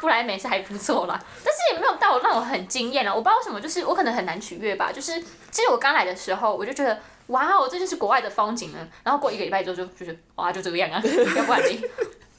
[0.00, 3.14] 不来美是还不错啦，但是也没有到让我很惊艳了。
[3.14, 4.90] 我不知道为什么，就是我可能很难取悦吧。
[4.90, 6.98] 就是其实我刚来的时候，我就觉得。
[7.28, 8.78] 哇哦，这就是国外的风景呢。
[9.02, 11.00] 然后过一个礼拜之后就就是哇，就这个样啊，
[11.36, 11.82] 要不然你。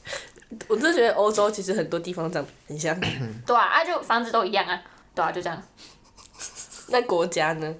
[0.67, 2.99] 我真的觉得欧洲其实很多地方长得很像。
[3.45, 4.81] 对啊，啊就房子都一样啊，
[5.13, 5.61] 对啊就这样。
[6.87, 7.75] 那国家呢？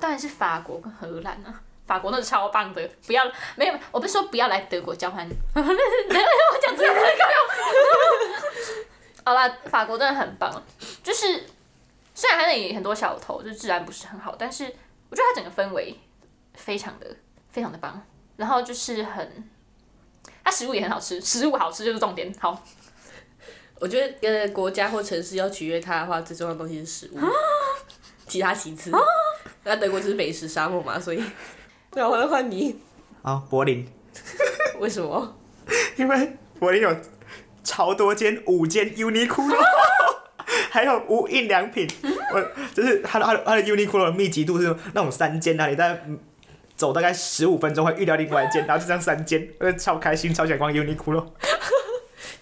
[0.00, 5.26] 当然是法国跟荷兰啊，法国那是超棒的，不要没有，我不是说不要来德国交换。
[5.54, 7.08] 我讲这个够用。
[9.24, 10.50] 好啦，法国真的很棒，
[11.04, 11.46] 就是
[12.14, 14.64] 虽然它那里很多小偷，就治安不是很好，但是
[15.08, 15.96] 我觉得它整个氛围。
[16.56, 17.06] 非常的
[17.50, 18.02] 非常的棒，
[18.36, 19.44] 然后就是很，
[20.42, 22.34] 它食物也很好吃，食物好吃就是重点。
[22.40, 22.60] 好，
[23.78, 27.18] 我觉得跟国家或城市要取悦它的话，最重要的东西是食物，
[28.26, 28.90] 其他其次。
[29.64, 31.22] 那德国就是美食沙漠嘛，所以，
[31.92, 32.78] 那我来换你，
[33.22, 33.86] 好，柏林，
[34.78, 35.36] 为什么？
[35.96, 36.96] 因为柏林有
[37.64, 39.56] 超多间，五间 Uniqlo，
[40.70, 41.88] 还有无印良品。
[42.32, 42.40] 我
[42.72, 46.06] 就是它的它的它的 Uniqlo 的密集度是那种三间那里，大概
[46.76, 51.26] 走大概十五分钟会遇到另外一间，然后就这样三间，我就超开心，超想逛 Uniqlo。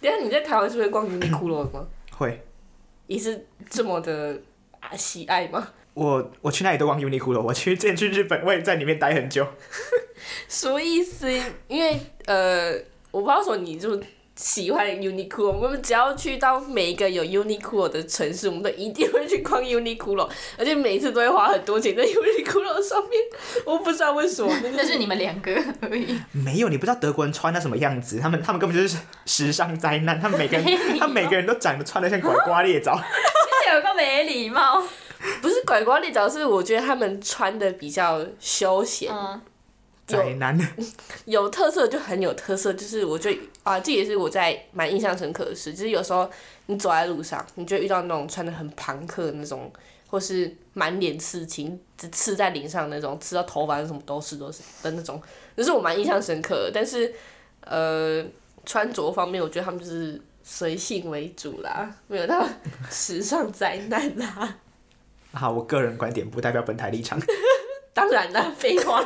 [0.01, 1.87] 等下你在台湾是会逛 Uniqlo？
[2.11, 2.45] 会，
[3.07, 4.41] 你是这么的
[4.81, 5.69] 啊喜爱吗？
[5.95, 9.47] 我我去那里都逛 Uniqlo，我去之前去日本，我也在里面待很久。
[10.49, 11.31] 什么意思？
[11.69, 12.73] 因为呃，
[13.13, 14.01] 我不知道说你就
[14.37, 23.21] 喜欢 Uniqlo，我们只要去到每一个有 Uniqlo 的城市，我们都一定会去逛 Uniqlo，而且每一次都会花很多钱在 Uniqlo 上面。
[23.65, 26.21] 我不知道为什么，那 是你们两个而已。
[26.33, 33.01] 没有，你不知道德国人穿的什么样子，他们他们根本就是时尚灾难，他们每个人 他每个人都长得穿的像拐瓜裂枣。
[33.75, 34.83] 有个没礼貌。
[35.41, 39.11] 不是拐瓜裂枣，是我觉得他们穿的比较休闲。
[39.11, 39.41] 嗯，
[40.07, 40.59] 宅男，
[41.25, 45.73] 有特色就很有特色，就是我觉得啊，这也是我在蛮印象深刻的事。
[45.73, 46.31] 就是有时候
[46.67, 49.73] 你走在路上，你就遇到那种穿的很朋克的那种，
[50.09, 55.21] 或是满脸刺青，只刺在脸上那种，刺到头发什么都是都是的那种，
[55.57, 56.71] 就是我蛮印象深刻的。
[56.75, 57.13] 但是
[57.63, 58.23] 呃，
[58.67, 62.47] 穿着方面，我觉得他们就是随性为主啦，没有到
[62.91, 64.57] 时尚灾难啦。
[65.33, 67.19] 好，我个人观点不代表本台立场。
[67.95, 69.03] 当然啦， 废话。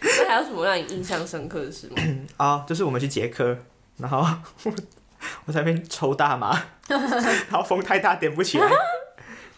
[0.00, 1.96] 那还有什么让你印象深刻的事吗？
[2.38, 3.56] 啊、 就是我们去捷克，
[3.98, 4.26] 然后
[4.64, 4.72] 我
[5.46, 8.68] 我在那边抽大麻， 然后风太大点不起来。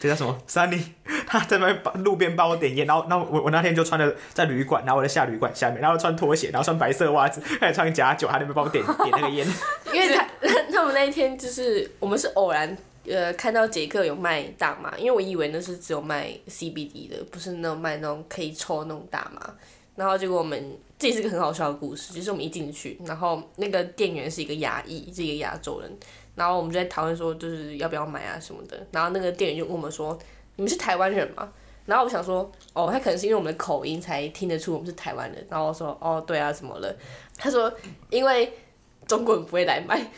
[0.00, 0.80] 这叫什么？Sunny，
[1.26, 9.44] 他在那边帮路边帮我点烟，然后，然后我我那天就穿的在旅馆，然后我在下旅馆下面，然后穿拖鞋，然后穿白色袜子，开始穿假酒，他那边帮我点点那个烟。
[9.92, 10.24] 因为他
[10.72, 12.76] 他们那一天就是我们是偶然
[13.10, 19.54] 呃看到捷克有卖大麻，因为我以为那是只有卖 CBD 的，不是那种卖那种可以抽那种大麻。
[19.96, 25.90] 然后结果我们这也是个很好笑的故事，就是我们一进去，然后那个店员是一个亚裔，是一个亚洲人，
[26.36, 30.16] 然后我们就在讨论说就是要不要买啊什么的，然后那个店员就问我们说
[30.54, 31.52] 你们是台湾人吗？
[31.84, 36.96] 然后我想说哦，他可能是因为我们的口音才听得出我们是台湾人，然后我说哦对啊怎么了？
[37.36, 37.72] 他说
[38.10, 38.52] 因为
[39.06, 40.08] 中国人不会来买。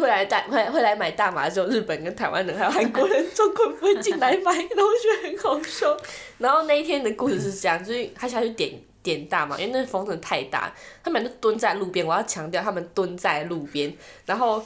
[0.00, 5.96] 会来大会会来买大麻，只有日本跟台湾人还有韩国人，中国人不会进来买，然后我觉得很好笑。
[6.38, 12.06] 然后那一天的故事是这样，就是他下去点点大麻，因为那风真的太大，他们就蹲在路边。
[12.06, 13.94] 我要强调，他们蹲在路边，
[14.26, 14.64] 然后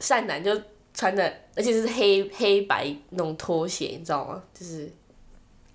[0.00, 0.50] 善男就
[0.92, 4.42] 穿的，而且是黑黑白那种拖鞋，你知道吗？
[4.52, 4.90] 就是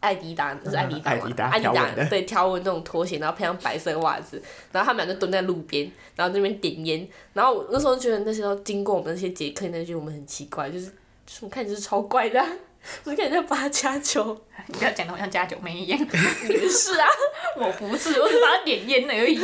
[0.05, 4.41] 艾迪达，就是艾迪达嘛，艾迪达对条纹那种拖鞋，然后配上白色袜子，
[4.71, 12.47] 然后他们俩就蹲在路边，然后那边点烟，然后我那时候觉得那时候经过我们那些捷克，那觉得我们很奇怪，就是就是我看你就是超怪的啊、
[13.03, 14.23] 我就看你在八加九，
[14.67, 15.97] 你不要讲的好像加酒没烟，
[16.47, 17.07] 你是啊？
[17.57, 19.39] 我不是，我只把他点烟而已。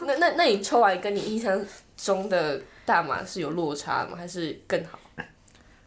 [0.00, 1.64] 那那那你抽完跟你印象
[1.96, 4.16] 中的大麻是有落差吗？
[4.16, 4.98] 还是更好？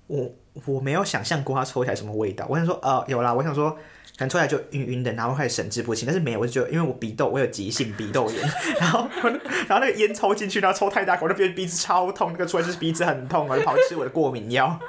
[0.07, 0.31] 我
[0.65, 9.07] 我没有想象过它抽起来什么味道，我想说，呃，有啦，我想说，可能抽起来就晕晕的，然后开始神志不清，但是没有，我就觉得，因为我鼻窦，我有急性鼻窦炎， 然后
[9.67, 14.79] 然后那个烟抽进去，然后抽太大口，那边鼻子超痛，那个出来就是鼻子很痛，我就跑去吃我的过敏药。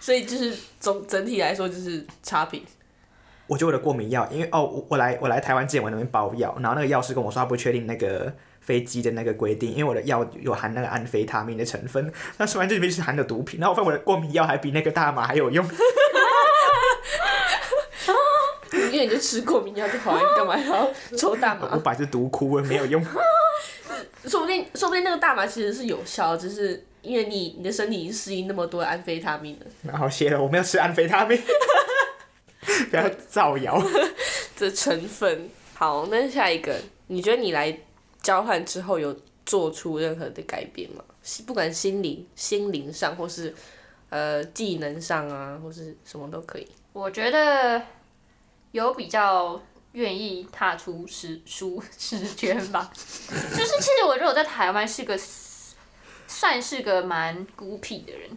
[0.00, 2.64] 所以就是总整体来说就是差评。
[3.46, 8.32] 我觉得我的过敏药，因为哦，我我来我来台湾之前我那边包药，然后那个药师跟我说他不确定那个
[8.70, 15.66] 飞机的那个规定，因为我的药有含那个安非他命的成分， 那说完这里面是含的毒品，然后我发现我的过敏药还比那个大麻还有用。
[18.92, 21.82] 因为你就吃过敏药就好了，你干嘛还要抽大麻我麻？
[21.82, 23.04] 把这毒哭了，没有用。
[24.26, 31.36] 说不定说不定那个大麻其实是有效，只是因为你你的身体已经适应那么多安非他命了，然后谢了，我们要吃安非他命，
[32.90, 33.82] 不要造谣。
[34.56, 35.48] 这成分。
[35.74, 37.74] 好，那下一个，你觉得你来
[38.22, 39.14] 交换之后有
[39.46, 41.04] 做出任何的改变吗？
[41.46, 43.54] 不管心理、心灵上，或是
[44.08, 46.66] 呃技能上啊，或是什么都可以。
[46.92, 47.80] 我觉得
[48.72, 49.60] 有比较
[49.92, 55.18] 愿意踏出时舒适圈吧， 就是其实我觉得我在台湾是个
[56.26, 58.30] 算是个蛮孤僻的人，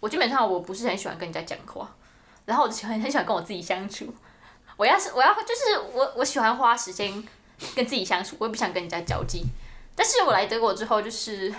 [0.00, 1.94] 我基本上我不是很喜欢跟人家讲话，
[2.44, 4.12] 然后我就喜欢很喜欢跟我自己相处。
[4.76, 7.12] 我要是我要就是我我喜欢花时间
[7.74, 9.44] 跟自己相处，我也不想跟人家交际。
[9.94, 11.52] 但是我来德国之后，就是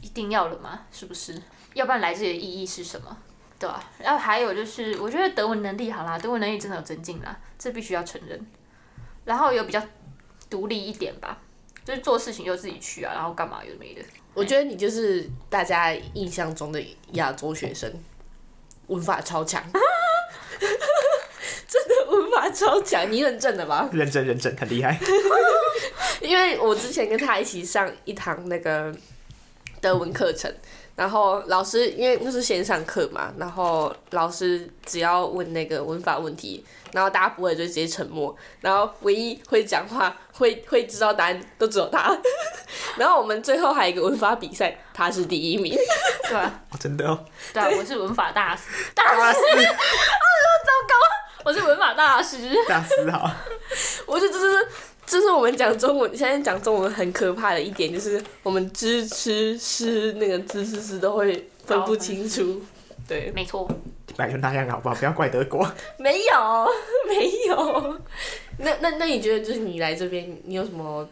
[0.00, 1.40] 一定要了嘛，是不是？
[1.74, 3.16] 要不然来这里的意义是什么？
[3.58, 8.46] 对啊，然后还有就是，我觉得德文能力好啦，德文能力真的有增进啦，这必须要承认。
[9.24, 9.82] 然后有比较
[10.48, 11.38] 独立一点吧，
[11.84, 14.02] 就是做事情就自己去啊，然后干嘛有没的。
[14.34, 16.82] 我觉得你就是大家印象中的
[17.12, 17.90] 亚洲学生，
[18.88, 19.62] 文法超强，
[21.76, 23.88] 真的文法法超强，你认证的吧？
[23.92, 24.98] 认真认真，很厉害。
[26.20, 28.94] 因为我之前跟他一起上一堂那个
[29.80, 30.52] 德文课程，
[30.94, 42.16] 然后老师因为那是线上课嘛，然后老师只要问那个文法问题，然后大家不会就直接沉默，然后唯一会讲话、会会知道答案都只有他。
[42.96, 45.76] 然后我们最后还有一个文法比赛，他是第一名。
[46.28, 46.38] 对
[46.80, 48.62] 真的哦，对啊，我是文法大师，
[48.94, 49.38] 大大师
[51.46, 52.52] 我是文法大师。
[52.66, 53.30] 大师好，
[54.04, 54.68] 我觉得这是
[55.06, 62.60] 这是我们讲中文，现在讲中文很可怕的一点，就是我们知吃诗那个字词词都会分不清楚。
[63.06, 63.64] 对，没错，
[64.16, 64.94] 本来就那样好不好？
[64.96, 65.64] 不要怪德国。
[65.98, 66.68] 没有
[67.06, 68.00] 没有。
[68.58, 71.08] 那那那你觉得就是你来这边，你有什么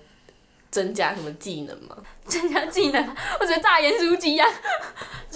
[0.73, 1.97] 增加什么技能吗？
[2.27, 4.45] 增加技能，我觉得炸盐酥鸡呀，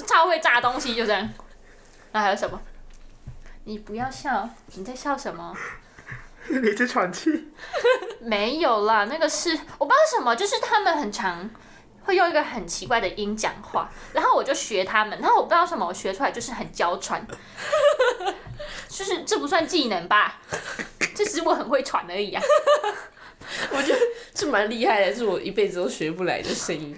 [0.08, 1.28] 超会炸东西，就这样。
[2.10, 2.60] 那还有什么？
[3.68, 5.54] 你不要笑，你在笑什么？
[6.48, 7.48] 你在喘气。
[8.18, 11.50] 没有啦，那个是我不知道什么，就是他们很常
[12.04, 17.26] 会用一个很奇怪的音讲话，然后我就学他们，然后我不知道什么，我学出来就是很娇喘，
[18.88, 20.40] 就是这不算技能吧？
[21.14, 22.42] 这只是我很会喘而已啊。
[23.70, 24.00] 我觉得
[24.32, 26.96] 这蛮厉害的，是我一辈子都学不来的声音。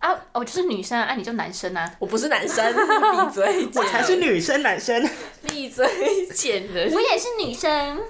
[0.00, 5.08] 啊，我就是女生啊，啊你就男生啊，我不是男生，闭嘴， 我才是女生，男生。
[5.46, 5.86] 闭嘴，
[6.34, 6.92] 贱人。
[6.92, 8.00] 我也是女生。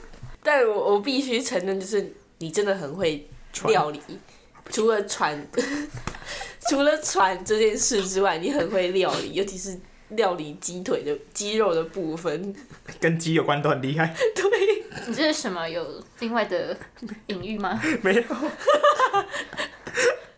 [0.42, 3.28] 但我我必须承认，就是你真的很会
[3.66, 4.00] 料理，
[4.70, 5.46] 除了传，
[6.70, 9.78] 除了传这件事之外，你很会料理，尤其是
[10.10, 12.54] 料理鸡腿的鸡肉的部分。
[12.98, 14.14] 跟鸡有关都很厉害。
[14.34, 14.44] 对，
[15.08, 15.68] 你这是什么？
[15.68, 16.76] 有另外的
[17.26, 17.78] 隐喻吗？
[18.02, 18.22] 没有，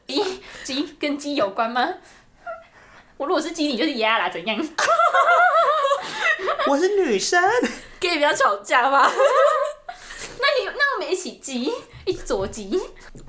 [0.07, 1.89] 鸡鸡跟鸡有关吗？
[3.17, 4.69] 我如果是鸡，你就是鸭啦，怎样？
[6.67, 7.41] 我是女生。
[8.01, 9.09] 可以不要吵架吗？
[9.09, 11.73] 那你那我们一起鸡，
[12.05, 12.81] 一起做鸡？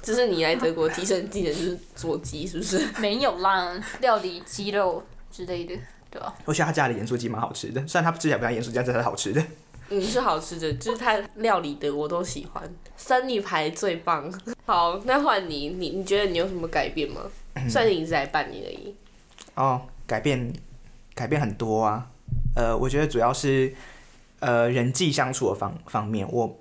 [0.02, 2.80] 这是你来德国提升技能就是做鸡，是不是？
[2.98, 5.76] 没有啦，料理鸡肉之类的，
[6.10, 6.34] 对吧？
[6.46, 9.44] 我觉得他家里盐酥鸡蛮好吃的，虽然他吃起来不像盐酥鸡，但是它是好吃的。
[9.90, 12.64] 嗯，是好吃的，就是他料理的我都喜欢。
[12.96, 14.32] 三女排最棒。
[14.66, 17.22] 好，那换你，你你觉得你有什么改变吗？
[17.70, 18.96] 算是你只来半年而已。
[19.56, 20.52] 哦，改变
[21.14, 22.10] 改变很多啊。
[22.56, 23.74] 呃，我觉得主要是
[24.40, 26.60] 呃人际相处的方方面，我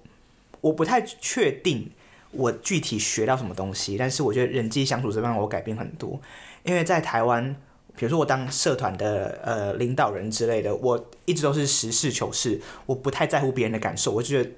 [0.61, 1.91] 我不太确定
[2.31, 6.21] 我具体学到什么东西，但是我觉得人际相处这方面我改变很多。
[6.65, 7.55] 因为在台湾，
[7.97, 14.51] 比如说我当社团的呃领导人之类的，我一直都是实事求是，我不太在乎别人的感受，我觉得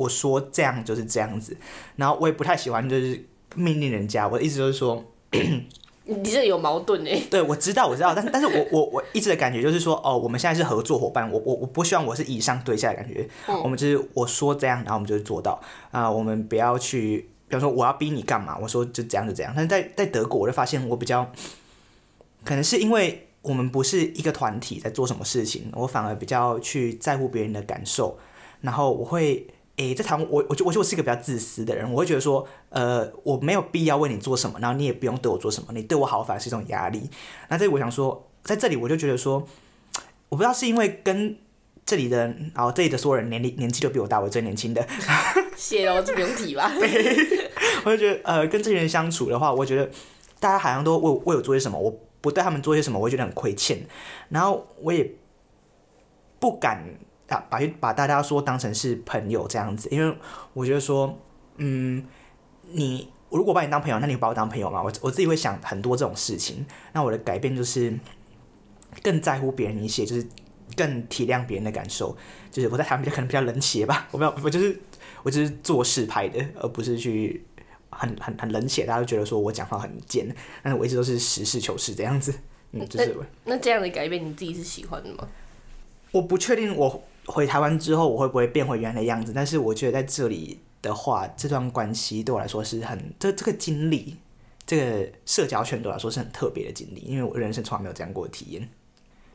[0.00, 1.56] 我说这样就是这样子，
[1.96, 3.22] 然后我也不太喜欢就是
[3.54, 5.04] 命令人家，我的意思就是说。
[6.06, 7.22] 你这有矛盾哎。
[7.30, 13.28] 对，我知道，我知道，但但是我我我一直的感觉就是说，哦，我们现在是合作伙伴，我我我不希望我是以上对下的感觉，
[13.62, 15.60] 我们就是我说这样，然后我们就是做到
[15.92, 21.30] 啊、我们不要去，比方说我要逼你干嘛，我说就这样就这样，但是在在德国我就发现我比较，
[22.44, 28.18] 可能是因为我们不是一个团体在做什么事情，我反而比较去在乎别人的感受，
[28.62, 29.46] 然后我会。
[29.80, 37.08] 诶，在台湾，我我觉我觉得我是一个比较自私的人，我会觉得说，呃，我没有必要为你做什么，然后你也不用对我做什么，你对我好反而是一种压力。
[37.48, 39.42] 那这里我想说，在这里我就觉得说，
[40.28, 41.34] 我不知道是因为跟
[41.86, 44.86] 这里的，然后这里的所有人年龄年纪都比我大，我最年轻的，
[45.56, 46.70] 谢喽，这不用提吧。
[47.84, 49.90] 我就觉得，呃，跟这些人相处的话，我觉得
[50.38, 53.78] 大家好像都为为我做些什么，我不对他们做些什么，我会觉得很亏欠，
[54.28, 55.10] 然后我也
[56.38, 56.84] 不敢
[57.30, 60.16] 啊把把大家说当成是朋友这样子，因为
[60.52, 61.18] 我觉得说，
[61.56, 62.04] 嗯，
[62.72, 64.82] 你如果把你当朋友，那你把我当朋友嘛？
[64.82, 67.96] 我我自己会想很多这种事情，那我的改变就是
[69.02, 70.26] 更在乎别人一些，就是
[70.76, 72.16] 更体谅别人的感受，
[72.50, 74.80] 就是我在台湾比较可能比较冷血吧，我不知道，我就是
[75.22, 77.44] 我就是做事派的，而不是去
[77.90, 80.26] 很很很冷血，大家都觉得说我讲话很贱，
[80.62, 82.34] 但是我一直都是实事求是这样子，
[82.72, 85.28] 嗯，就是我那这样的改变你自己是喜欢的吗？
[86.12, 94.16] 我不确定我回台湾之后我会不会变回原来的样子，但是我觉得在这里的话，这段关系对我来说是很这这个经历，
[94.66, 98.68] 这个社交圈对我来说是很特别的经历，因为我人生从来没有这样过体验。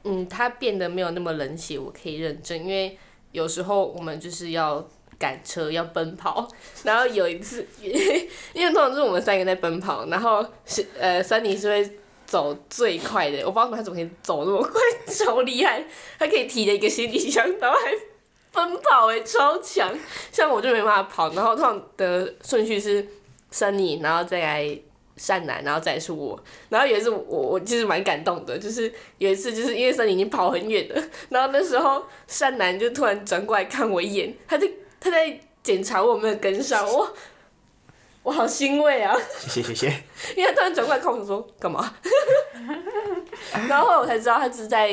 [0.04, 2.98] 嗯，他变得没有那么冷血，我可以认真，因为
[3.32, 6.48] 有时候我们就是要赶车，要奔跑。
[6.84, 14.82] 然后有一次，因为因为通常是我们三个在奔跑，然后是呃，三妮是会走最快的，我不知道他怎么可以走那么快，
[15.14, 15.86] 超厉害，
[16.20, 17.92] 他可以提着一个行李箱，然后还
[18.52, 19.94] 奔跑哎，超强。
[20.32, 23.08] 像我就没办法跑，然后通常的顺序是
[23.52, 24.80] 三妮，然后再来。
[25.18, 34.68] 善男，然后再是我，然后有一次我我其实蛮感动的，就是有一次就是因为森林已经跑很远了，然后那时候善男就突然转过来看我一眼，他就
[35.00, 37.10] 他在检查我没有跟上，我
[38.26, 39.16] 我好欣慰啊！
[39.40, 40.04] 谢谢谢谢。
[40.36, 41.96] 因为他突然转过来看我说干嘛？
[43.70, 44.90] 然后后来我才知道他只是在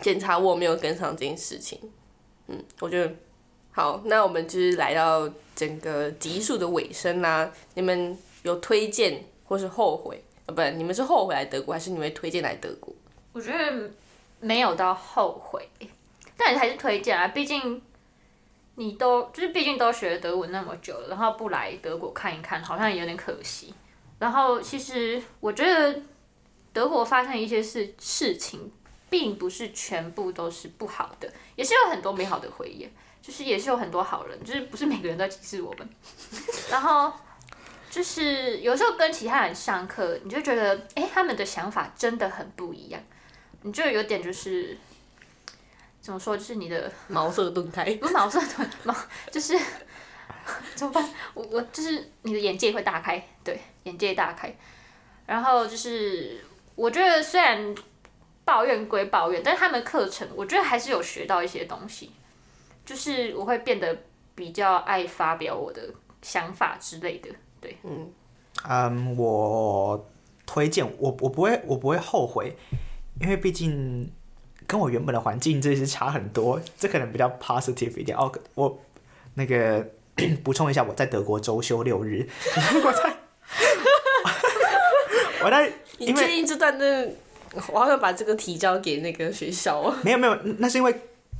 [0.00, 1.80] 检查我有没有跟上这件事情。
[2.46, 3.12] 嗯，我觉得
[3.72, 7.50] 好，那我们就是来到整个集数的尾声啦。
[7.74, 10.22] 你们有推荐或是后悔？
[10.46, 12.94] 呃，不，你们是后悔来德国，还是你们会推荐来德国？
[13.32, 13.90] 我觉得
[14.38, 15.68] 没有到后悔，
[16.36, 17.82] 但还是推荐啊，毕竟
[18.76, 23.74] 你都就是毕竟都学德文那么久了，然后不来德国看一看，好像也有点可惜。
[24.18, 26.00] 然后其实我觉得
[26.72, 28.70] 德国发生一些事事情，
[29.10, 32.88] 并不是全部都是不好的，也是有很多美好的回忆，
[33.20, 35.88] 就是也是有很多好人，就是不是每个人都在歧视我们。
[36.70, 37.12] 然后
[37.90, 43.00] 就是有时候跟其他人上课，你就觉得哎、诶他们的想法真的很不一样。
[43.62, 44.76] 你就有点就是
[46.06, 47.84] 怎么说，就是你的茅塞顿开。
[47.98, 48.94] 不是茅塞顿 茅，
[49.28, 49.58] 就是
[50.76, 51.04] 怎么办？
[51.34, 54.56] 我我就是你的眼界会大开，对，眼界大开。
[55.26, 56.40] 然后就是
[56.76, 57.74] 我觉得虽然
[58.44, 62.12] 抱怨归抱怨，但是他们课程我觉得还是有学到一些东西，
[62.84, 64.04] 就是我会变得
[64.36, 65.92] 比较爱发表我的
[66.22, 67.28] 想法之类的，
[67.60, 67.76] 对。
[67.82, 68.12] 嗯
[68.62, 70.08] 嗯，我
[70.46, 72.56] 推荐我我不会我不会后悔，
[73.20, 74.08] 因为毕竟
[74.66, 78.16] 跟我原本的环境真的是差很多，这可能比较 positive 一点。
[78.16, 78.78] 哦，我
[79.34, 79.86] 那个
[80.42, 82.26] 补充一下，我在德国周休六日，
[82.84, 83.16] 我在
[85.44, 87.12] 我在你 因为确定这段真的？
[87.72, 89.94] 我好想把这个提交给那个学校哦。
[90.02, 90.94] 没有没有，那是因为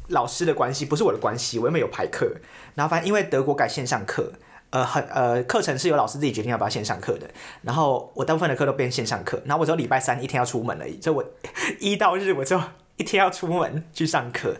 [0.09, 1.59] 老师的关系，不是我的关系。
[1.59, 2.27] 我原本有排课，
[2.75, 4.33] 然后反正因为德国改线上课，
[4.71, 7.29] 呃，很呃，课程是由老师自己决定要不要线上课的。
[7.61, 11.25] 然后我大部分的课都变线上课，然后我只有礼拜三一天要出门而已，所以我
[11.81, 12.59] 一到日我就
[12.97, 14.57] 一天要出门去上课。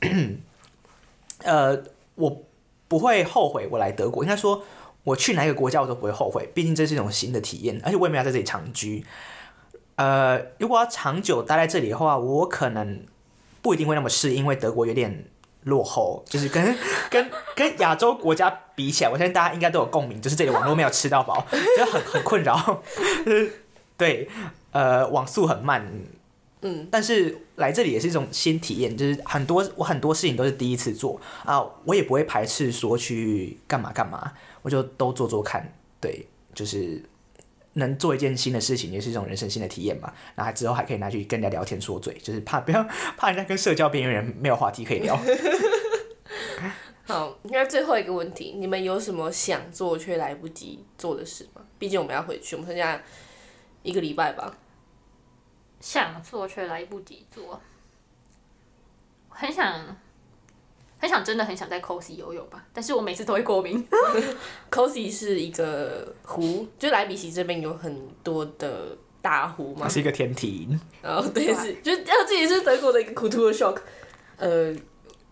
[1.44, 1.82] 呃，
[2.14, 2.44] 我
[2.88, 4.62] 不会后悔我来德国，应该说
[5.04, 9.04] 我去哪一个国家我都不会后悔，毕竟这是一种新的体验，而且我也没有在这里长居。
[9.96, 13.04] 呃，如果要长久待在这里的话，我可能
[13.60, 15.24] 不一定会那么适应，因为德国有点
[15.64, 16.76] 落后，就是跟
[17.10, 21.44] 跟跟亚洲国家比起来，我相信大家应该都有共鸣，就是这里网络没有吃到饱，
[21.76, 22.82] 就很很困扰，
[23.24, 23.62] 就是
[23.96, 24.28] 对，
[24.70, 25.84] 呃，网速很慢，
[26.62, 34.32] 嗯，但是来这里也是一种新体验，就是很多我很多事情都是第一次做啊，我也不会排斥说去干嘛干嘛，
[34.62, 37.00] 我就都做做看，对，就是
[37.74, 40.12] 能做一件新的事情，也是一种人生新的体验嘛。
[40.34, 42.82] 然后之后还可以拿去跟人家聊天说嘴，就是怕不要
[43.16, 45.16] 怕人家跟社交边缘人没有话题可以聊。
[47.06, 51.62] 好，那最后一个问题，你们有什么想做却来不及做的事吗？
[51.78, 53.00] 毕竟我们要回去，我们剩下
[53.82, 54.58] 一个礼拜吧。
[55.80, 57.60] 想做却来不及做，
[59.28, 59.96] 很想，
[60.98, 63.86] 很想，真的很想在 cosy 游泳吧，但是我每次都会过敏。
[64.70, 69.88] cosy 是一个湖，就莱比锡这边有很多的大湖嘛它。
[69.88, 73.78] 是一个天体营，然后对是，就是呃这也是德国的一个 cultural shock，
[74.36, 74.74] 呃，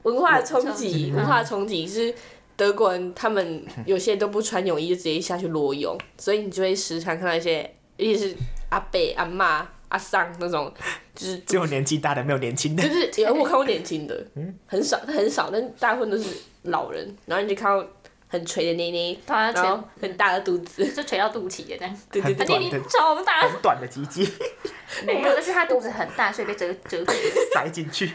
[0.03, 2.15] 文化冲击，嗯文化冲击是
[2.57, 7.63] 德国人他们有些都不穿泳衣就直接下去裸泳，所以你就会时常看到一些，
[7.97, 8.37] 尤其是
[8.71, 10.73] 阿伯、阿嬷、阿桑那种，
[11.15, 12.89] 就是只有年纪大的，没有年轻的就。
[12.93, 14.27] 是有我看过年轻的，
[14.67, 16.29] 很少很少，但大部分都是
[16.63, 17.87] 老人，然后你就看到
[18.29, 24.29] 很垂的捏捏，突然然后垂很大的肚子，就垂到肚脐的这样，对对对很短的他弟弟超大，很短的鸡鸡
[25.07, 27.13] 没有，但是他肚子很大，所以被折折住。
[27.55, 28.13] 塞进去，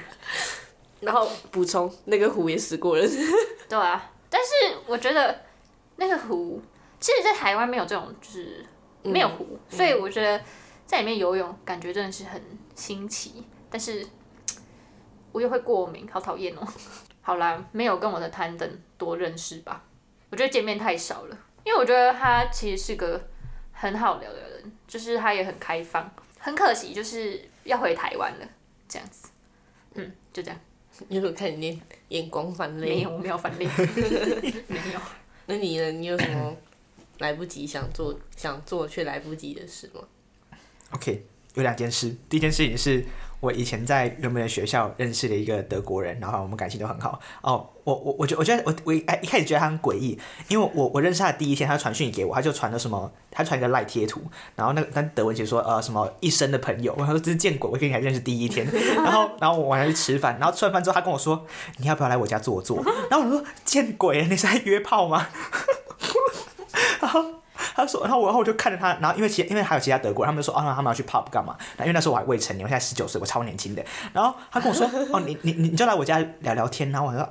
[0.99, 3.09] 然后补充那个湖也死过人，
[3.69, 5.41] 对啊，但是我觉得
[5.95, 6.61] 那个湖，
[6.99, 8.65] 其实，在台湾没有这种，就是
[9.03, 10.39] 没有湖，所以我觉得
[10.91, 12.41] 在里面游泳感觉真的是很
[12.75, 14.05] 新奇，但是
[15.31, 16.67] 我又会过敏，好讨厌哦。
[17.23, 19.85] 好啦，没有跟我的摊登多认识吧，
[20.29, 23.25] 我觉得见面太少了，因为我觉得他其实是个
[23.71, 28.45] 很好聊的人，就是他也很开放，很可惜就是要回台湾了，
[28.89, 29.29] 这样子，
[29.93, 30.59] 嗯，就这样，
[31.07, 32.89] 你有看你那眼光泛泪？
[32.89, 33.71] 没有，我没有反脸，
[34.67, 34.99] 没有。
[35.45, 35.89] 那你呢？
[35.93, 36.53] 你有什么
[37.19, 40.01] 来不及想做、想做却来不及的事吗？
[40.91, 41.25] OK，
[41.55, 42.15] 有两件事。
[42.29, 43.05] 第一件事情是
[43.39, 47.19] 我以前在原本的学校认识了一个德国人，然后我们感情都很好。
[47.41, 54.21] 哦，我我我觉我觉得我我一一开始觉得他很诡异，因为我我认识他的第一天，他传讯给我，他就传了什么，他传一个赖贴图，
[54.55, 58.67] 然后那个但德文写说呃什么一生的朋友，我说这是见鬼，我跟你还认识第一天，
[58.97, 61.45] 然后然后我晚上去吃饭，然后吃完饭之后他跟我说
[61.77, 62.83] 你要不要来我家坐坐？
[63.09, 65.27] 然后我说见鬼，你是在约炮吗？
[67.01, 67.40] 然后
[67.75, 71.55] 他说，然后我然后我就看着他，然后因为其因为还有其他德国人，他们就说啊，他们要去 pub 干嘛？
[71.77, 73.83] 那因为那时候我还未成年，我现在十九岁，我超年轻的。
[74.13, 76.91] 然后他跟我说， 哦，你你你你就来我家聊聊天。
[76.91, 77.27] 然后我说，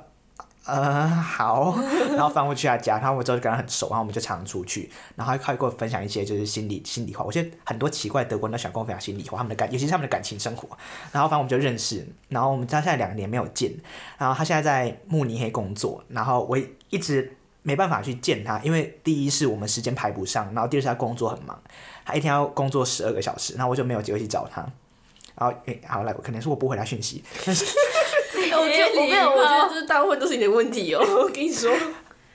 [0.65, 1.75] 呃，好，
[2.11, 10.69] 然后反正我去他家，然后我之后就跟他很熟，然后我们就常常出去，然后他他会跟我分享一些就是心里心里话，我觉得很多奇怪的德国人都喜欢跟我分享心里话，他们的感，尤其是他们的感情生活，
[11.11, 13.73] 然后反正我们就认识，然后我们他现在两年没有见，
[14.19, 16.57] 然后他现在在慕尼黑工作，然后我
[16.89, 21.61] 一直没办法去见他，因为第一是我们时间排不上，然后第二是他工作很忙，
[22.05, 24.61] 他一天要工作十二个小时，然后我就没有机会去找他，
[25.35, 27.65] 然后诶，好来，可能是我不回他讯息，但是。
[28.53, 31.01] 我觉得我没有，我觉得这大部分都是你的问题哦。
[31.01, 31.71] 我跟你说，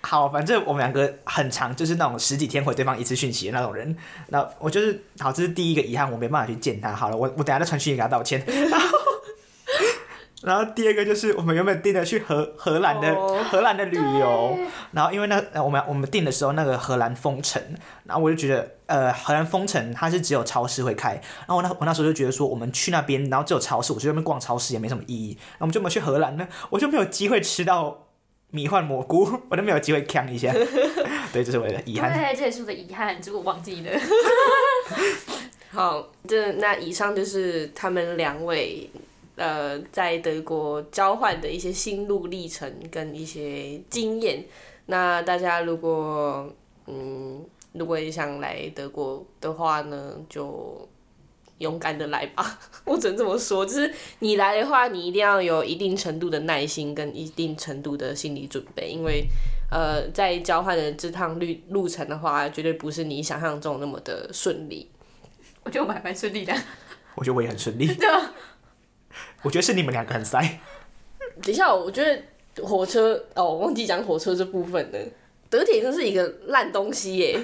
[0.00, 3.96] 好，反正我们两个很长，就是那种十几天回对方一次讯息的那种人。
[4.28, 6.92] 那我就是好，这是第一个遗憾，我没办法去见他。
[6.92, 8.42] 好了，我我等下再传讯息给他道歉。
[8.46, 8.95] 然后，
[10.46, 14.56] 然后第二个就是我们原本定的去荷荷兰的荷兰的旅游，
[14.92, 17.60] 然后因为那我们我们定的时候那个荷兰封城，
[18.04, 28.06] 然后我就觉得呃荷兰封城它是只有超市会开，然后我那我那时候就觉得说我们去那边，然后只有超市，我觉得那边逛超市也没什么意义，那我们就没有去荷兰呢，我就没有机会吃到
[28.52, 30.52] 迷幻蘑菇， 我都没有机会看一下，
[31.34, 32.12] 对，这是我的遗憾。
[32.12, 33.90] 对，这也是我的遗憾，只是我忘记了。
[35.74, 38.88] 好，这那以上就是他们两位。
[39.36, 44.42] 呃，在德国交换的一些心路历程跟一些经验，
[44.86, 46.50] 那大家如果
[46.86, 50.88] 嗯，如果也想来德国的话呢，就
[51.58, 52.58] 勇敢的来吧。
[52.84, 59.26] 我只能这么说，就是你来的话，你一定要有一定程度的耐心跟一定程度的心理准备，因为
[59.70, 64.88] 呃，在交换的这趟路路程的话，绝对不是你想象中那么的顺利。
[65.62, 66.54] 我觉得我们还蛮顺利的。
[67.16, 67.86] 我觉得我也很顺利。
[67.86, 68.32] 对啊。
[69.42, 70.40] 我觉得是你们两个很塞。
[71.42, 74.98] 等一下，我觉得火车哦，我忘记讲火车这部分了。
[75.48, 77.40] 德铁真是一个烂东西耶！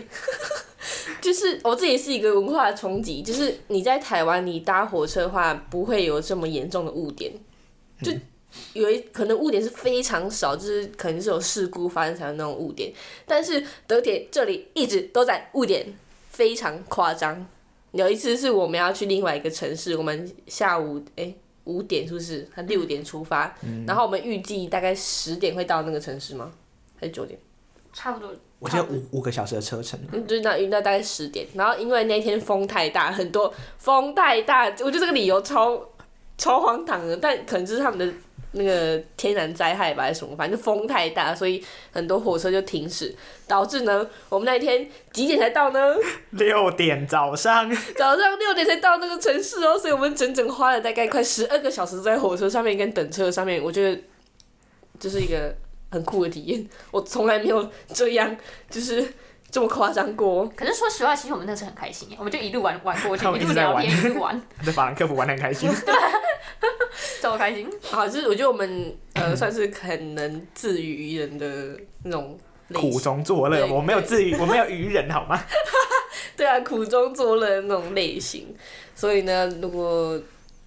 [1.22, 7.32] 就是我自己是一个文化的冲击，就是你在台湾你搭火车的话，不会有这么严重的误点，
[8.02, 8.10] 就
[8.72, 12.92] 有一可能误点是非常少，就是可能是有事故发生才有那种误点。
[13.24, 15.86] 但是德铁这里一直都在误点，
[16.30, 17.46] 非常夸张。
[17.92, 21.32] 有一次是我们要去另外一个城市，我们下午哎。
[21.64, 22.48] 五点是不是？
[22.54, 23.54] 他六点出发，
[23.86, 26.52] 然后我们预计大概十点会到那个城市吗？
[26.98, 27.38] 还是九点？
[27.92, 28.34] 差不多。
[28.58, 29.98] 我记得五五个小时的车程。
[30.12, 35.88] 嗯，就那那大概十点，然后因为那天风太大，很多风太大，我觉得这个理由超
[36.38, 38.14] 超荒唐的，但可能就是他们的。
[38.52, 40.36] 那个天然灾害吧，还是什么？
[40.36, 43.14] 反正风太大，所以很多火车就停驶，
[43.46, 45.96] 导致呢，我们那天几点才到呢？
[46.32, 54.00] 六点早上， 早上六点才到那个城市哦，所以我们整整花了大概快十二个小时在火车上面跟等车上面，我觉得
[55.00, 55.54] 这是一个
[55.90, 58.36] 很酷的体验，我从来没有这样，
[58.70, 59.02] 就是
[59.52, 60.48] 这么夸张过。
[60.56, 65.70] 可是说实话，其实我们那时很开心，我们就一路玩玩过去，一路聊天，一路玩， 在法兰克福玩的很开心。
[67.20, 72.36] 这么开心，好，就是我觉得我们呃算是很能自娱于人的那种
[72.72, 75.40] 苦中作乐，我没有自娱，我没有愚人，好吗？
[76.36, 78.54] 对啊，苦中作乐那种类型。
[78.94, 80.20] 所以呢，如果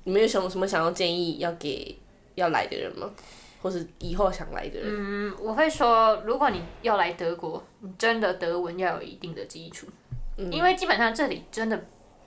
[0.03, 1.97] 你们有什么什么想要建议要给
[2.35, 3.09] 要来的人吗？
[3.65, 4.85] 或是以后想来的人？
[4.87, 9.87] 嗯，我会说，如果你要来德国，你真的德文要有一定的基础，
[10.51, 11.75] 因为基本上这里真的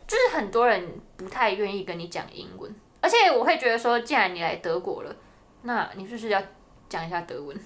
[0.05, 0.85] 就是很多人
[1.17, 2.75] 不太愿意跟你讲英文。
[3.01, 5.15] 而且我会觉得说，既然你来德国了，
[5.63, 6.43] 那你是不是要
[6.89, 7.57] 讲一下德文？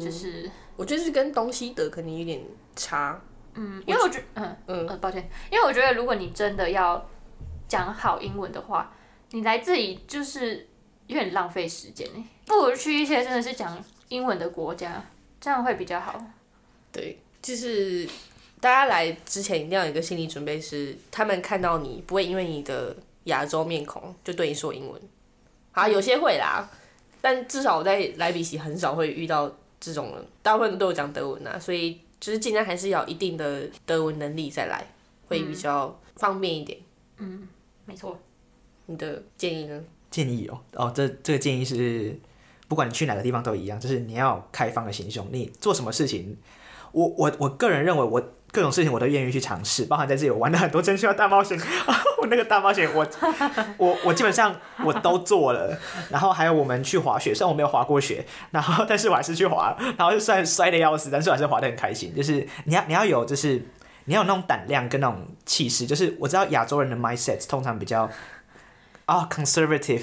[0.00, 2.42] 就是我觉得是跟东西德可能有点
[2.74, 3.20] 差。
[3.52, 7.06] 嗯，因为我觉嗯嗯，抱歉，因为我觉得如果你真的要
[7.68, 8.90] 讲好英文的话，
[9.32, 10.66] 你来这里就是
[11.06, 12.24] 有点浪费时间呢。
[12.46, 15.04] 不如去一些真的是讲英文的国家，
[15.40, 16.22] 这样会比较好。
[16.92, 18.08] 对，就是
[18.60, 22.96] 大家来之前一定要有一个心理准备，是他们看到你不会因为你的。
[23.26, 25.02] 亚洲面孔就对你说英文，
[25.72, 26.64] 啊，有些会啦，
[27.20, 34.86] 但至少我在莱比锡很少会遇到这种人，大部分都有讲德文啊，所以就是尽量还是要一定的德文能力再来，
[35.26, 36.78] 会比较方便一点。
[37.16, 37.48] 嗯，
[37.84, 38.16] 没错。
[38.86, 39.82] 你的建议呢？
[40.10, 42.18] 建议哦，哦，这这个建议是，
[42.68, 46.36] 不管你去哪个地方都一样，就是你要开放的心胸，你做什么事情，
[46.92, 48.32] 我我我个人认为我。
[48.52, 51.58] 各种事情我都愿意去尝试，包含在这里我玩了很多真心话大冒险，
[52.22, 53.06] 我那个大冒险我
[53.76, 55.78] 我我基本上我都做了，
[56.10, 62.14] 然后还有我们去滑雪，虽然我没有滑过雪，然后但是我还是去滑，然后就算摔的要死，但是我还是滑的很开心。
[62.14, 63.60] 就是你要你要有就是
[64.06, 68.08] 你要有那种胆量跟那种气势，就是我知道亚洲人的 mindset 通常比较
[69.06, 70.02] 啊 conservative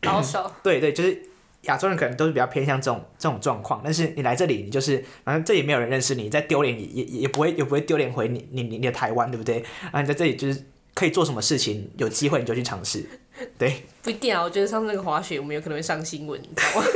[0.00, 1.30] 保守，对对，就是。
[1.64, 9.64] 亚洲人可能都是比较偏向这种这种状况，但是你来这里，你就是反正这里没有人认识你，再丢脸也也也不会也不会丢脸回你你你你的台湾，对不对？
[9.90, 10.62] 啊，你在这里就是
[10.92, 13.08] 可以做什么事情，有机会你就去尝试，
[13.56, 13.82] 对。
[14.02, 16.86] 不一定啊，我觉得上次那个滑雪，我们有可能会上新闻，你知道吗？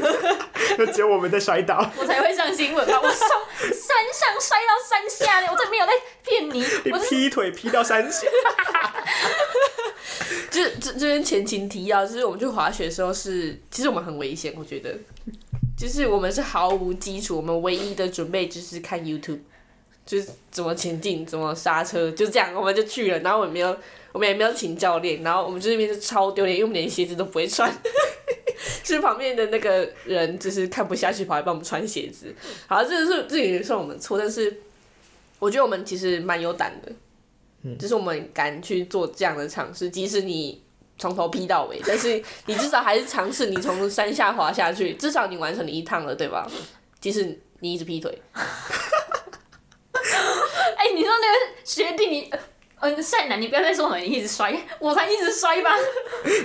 [0.77, 3.01] 就只有我们在摔倒， 我才会上新闻吧？
[3.03, 3.29] 我从
[3.63, 3.73] 山
[4.13, 8.27] 上摔到山下呢，我这没有在骗你，你我劈腿劈到山下，
[10.51, 14.97] 就是这这边前情提要，就是我们去滑雪的时候是，其实我们很危险，我觉得，
[15.77, 19.41] 就是我们是毫无基础，我们唯一的准备就是看 YouTube，
[20.05, 23.77] 就是怎么前进，怎么刹车，就这样我们就去了，然后我们没有，
[24.13, 27.73] 我们也没有请教练，然后我们就那边是超丢脸，因为我们连鞋子都不会穿。
[28.83, 32.35] 是旁边的那个人，就是看不下去，跑来帮我们穿鞋子。
[32.67, 34.63] 好，这是这也算我们错，但是
[35.39, 36.91] 我觉得我们其实蛮有胆的，
[37.77, 40.63] 就是我们敢去做这样的尝试，即使你
[40.97, 46.47] 从头劈到尾， 但是你至少还是尝试你从山下滑下去， 至少你完成了一趟了，对吧？
[47.01, 48.23] 即使你一直劈腿，
[49.93, 52.31] 哎、你说那个学弟你。
[52.81, 55.71] 嗯，善男，你不要再说了，你一直摔，我才一直摔吧。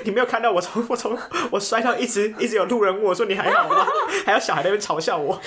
[0.04, 1.16] 你没有看到我从我从
[1.52, 3.86] 我摔到一直一直有路人问我说你还好吗？
[4.26, 5.40] 还有小孩在那边嘲笑我。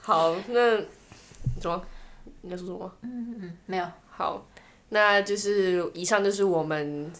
[0.00, 0.78] 好，那
[1.60, 1.82] 什么？
[2.42, 2.92] 你要说什么？
[3.02, 4.46] 嗯嗯没有，好，
[4.90, 7.12] 那就是以上就是我们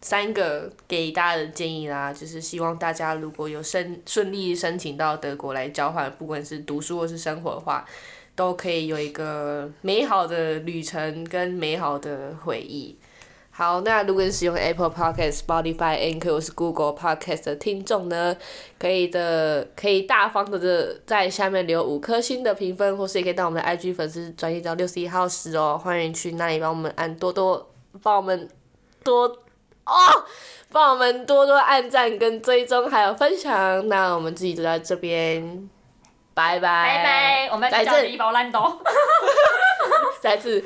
[0.00, 7.84] 三个给大家的建议啦，就是希望大家如果有申顺利申请到德国来交换，不管是读书或是生活的话，
[8.34, 12.96] 都可以有一个美好的旅程跟美好的回忆。
[13.58, 18.36] 好，那如果你使用 Apple Podcast、Spotify、Anchor 或是 Google Podcast 的听众呢，
[18.78, 27.68] 可以的，可以大方的在下面留五颗星的评分，或是也可以到我们的 IG 粉丝专业到六十一号时哦，欢迎去那里帮我们按多多，
[28.00, 28.48] 帮我们
[29.02, 29.24] 多
[29.84, 30.24] 哦，
[30.70, 33.88] 帮我们多多按赞跟追踪，还有分享。
[33.88, 35.68] 那我们自己就在这边，
[36.32, 38.80] 拜拜，拜拜，我们再次要叫你一包烂豆。
[40.22, 40.64] 再次，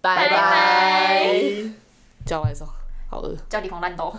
[0.00, 1.81] 拜拜拜拜，
[2.24, 2.66] 叫外送，
[3.08, 3.36] 好饿。
[3.48, 4.14] 叫你一包烂豆。